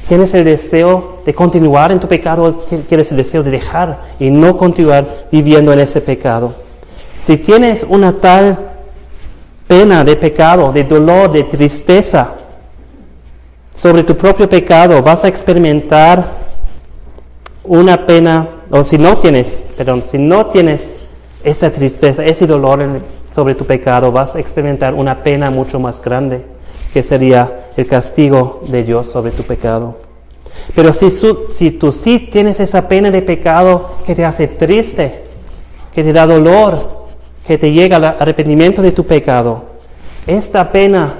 ¿Tienes 0.07 0.33
el 0.33 0.45
deseo 0.45 1.21
de 1.25 1.35
continuar 1.35 1.91
en 1.91 1.99
tu 1.99 2.07
pecado 2.07 2.65
tienes 2.87 3.11
el 3.11 3.17
deseo 3.17 3.43
de 3.43 3.51
dejar 3.51 3.99
y 4.19 4.31
no 4.31 4.57
continuar 4.57 5.27
viviendo 5.31 5.71
en 5.71 5.79
este 5.79 6.01
pecado? 6.01 6.55
Si 7.19 7.37
tienes 7.37 7.85
una 7.87 8.13
tal 8.13 8.57
pena 9.67 10.03
de 10.03 10.15
pecado, 10.15 10.71
de 10.71 10.83
dolor, 10.83 11.31
de 11.31 11.43
tristeza, 11.43 12.35
sobre 13.75 14.03
tu 14.03 14.17
propio 14.17 14.49
pecado, 14.49 15.01
vas 15.03 15.23
a 15.23 15.27
experimentar 15.27 16.25
una 17.63 18.05
pena, 18.05 18.47
o 18.71 18.83
si 18.83 18.97
no 18.97 19.17
tienes, 19.17 19.61
perdón, 19.77 20.03
si 20.03 20.17
no 20.17 20.47
tienes 20.47 20.97
esa 21.43 21.71
tristeza, 21.71 22.25
ese 22.25 22.47
dolor 22.47 22.81
sobre 23.39 23.55
tu 23.55 23.65
pecado, 23.65 24.11
vas 24.11 24.35
a 24.35 24.39
experimentar 24.41 24.93
una 24.93 25.23
pena 25.23 25.49
mucho 25.49 25.79
más 25.79 26.01
grande, 26.01 26.43
que 26.91 27.01
sería 27.01 27.69
el 27.77 27.87
castigo 27.87 28.61
de 28.67 28.83
Dios 28.83 29.07
sobre 29.07 29.31
tu 29.31 29.43
pecado. 29.43 29.95
Pero 30.75 30.91
si, 30.91 31.09
si 31.09 31.71
tú 31.71 31.89
sí 31.93 32.27
tienes 32.29 32.59
esa 32.59 32.89
pena 32.89 33.09
de 33.09 33.21
pecado 33.21 33.95
que 34.05 34.13
te 34.13 34.25
hace 34.25 34.49
triste, 34.49 35.23
que 35.93 36.03
te 36.03 36.11
da 36.11 36.27
dolor, 36.27 37.05
que 37.47 37.57
te 37.57 37.71
llega 37.71 37.95
al 37.95 38.03
arrepentimiento 38.03 38.81
de 38.81 38.91
tu 38.91 39.05
pecado, 39.05 39.63
esta 40.27 40.69
pena 40.69 41.13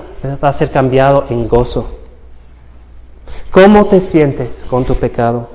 va 0.44 0.50
a 0.50 0.54
ser 0.54 0.70
cambiado 0.70 1.26
en 1.30 1.48
gozo. 1.48 1.88
¿Cómo 3.50 3.86
te 3.86 4.02
sientes 4.02 4.66
con 4.70 4.84
tu 4.84 4.94
pecado? 4.94 5.48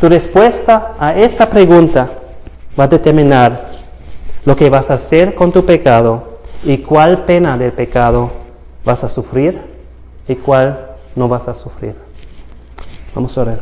Tu 0.00 0.08
respuesta 0.08 0.94
a 0.98 1.14
esta 1.14 1.50
pregunta 1.50 2.08
va 2.78 2.84
a 2.84 2.88
determinar 2.88 3.69
lo 4.44 4.56
que 4.56 4.70
vas 4.70 4.90
a 4.90 4.94
hacer 4.94 5.34
con 5.34 5.52
tu 5.52 5.64
pecado 5.64 6.38
y 6.64 6.78
cuál 6.78 7.24
pena 7.24 7.56
del 7.58 7.72
pecado 7.72 8.30
vas 8.84 9.04
a 9.04 9.08
sufrir 9.08 9.60
y 10.28 10.36
cuál 10.36 10.96
no 11.14 11.28
vas 11.28 11.48
a 11.48 11.54
sufrir. 11.54 11.94
Vamos 13.14 13.36
a 13.36 13.42
orar. 13.42 13.60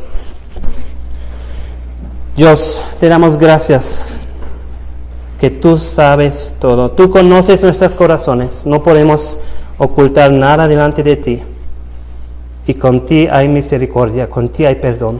Dios, 2.35 2.81
te 2.99 3.09
damos 3.09 3.37
gracias 3.37 4.05
que 5.39 5.49
tú 5.49 5.77
sabes 5.77 6.53
todo. 6.59 6.91
Tú 6.91 7.09
conoces 7.09 7.63
nuestros 7.63 7.95
corazones. 7.95 8.65
No 8.65 8.83
podemos 8.83 9.37
ocultar 9.77 10.31
nada 10.31 10.67
delante 10.67 11.03
de 11.03 11.15
ti 11.15 11.41
y 12.67 12.73
con 12.75 13.05
ti 13.05 13.27
hay 13.27 13.47
misericordia, 13.47 14.29
con 14.29 14.49
ti 14.49 14.65
hay 14.65 14.75
perdón. 14.75 15.19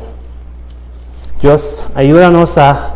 Dios, 1.41 1.83
ayúdanos 1.95 2.57
a 2.57 2.95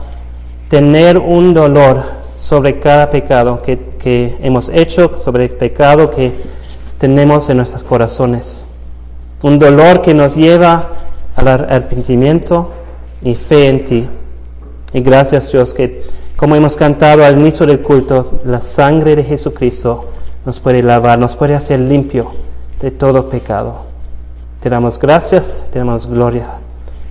tener 0.70 1.18
un 1.18 1.54
dolor 1.54 2.23
sobre 2.44 2.78
cada 2.78 3.10
pecado 3.10 3.62
que, 3.62 4.36
hemos 4.42 4.68
hecho, 4.68 5.22
sobre 5.22 5.46
el 5.46 5.52
pecado 5.52 6.12
que 6.12 6.34
tenemos 6.98 7.50
en 7.50 7.56
nuestros 7.56 7.84
corazones. 7.84 8.66
Un 9.42 9.60
dolor 9.60 10.02
que 10.02 10.14
nos 10.14 10.36
lleva 10.36 10.90
al 11.38 11.48
arrepentimiento 11.48 12.74
y 13.22 13.36
fe 13.36 13.70
en 13.70 13.86
ti. 13.86 14.08
Y 14.92 15.00
gracias 15.00 15.54
Dios 15.54 15.74
que 15.74 16.04
como 16.36 16.58
hemos 16.58 16.76
cantado 16.76 17.24
al 17.24 17.40
inicio 17.40 17.66
del 17.66 17.80
culto, 17.80 18.42
la 18.44 18.60
sangre 18.60 19.16
de 19.16 19.24
Jesucristo 19.24 20.10
nos 20.46 20.60
puede 20.60 20.84
lavar, 20.84 21.18
nos 21.18 21.38
puede 21.38 21.56
hacer 21.56 21.80
limpio 21.80 22.32
de 22.82 22.92
todo 22.92 23.30
pecado. 23.30 23.86
Te 24.60 24.70
damos 24.70 25.00
gracias, 25.00 25.64
te 25.72 25.80
damos 25.80 26.08
gloria. 26.08 26.58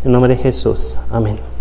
En 0.05 0.13
nombre 0.13 0.37
de 0.37 0.43
Jesús. 0.43 0.99
Amén. 1.11 1.52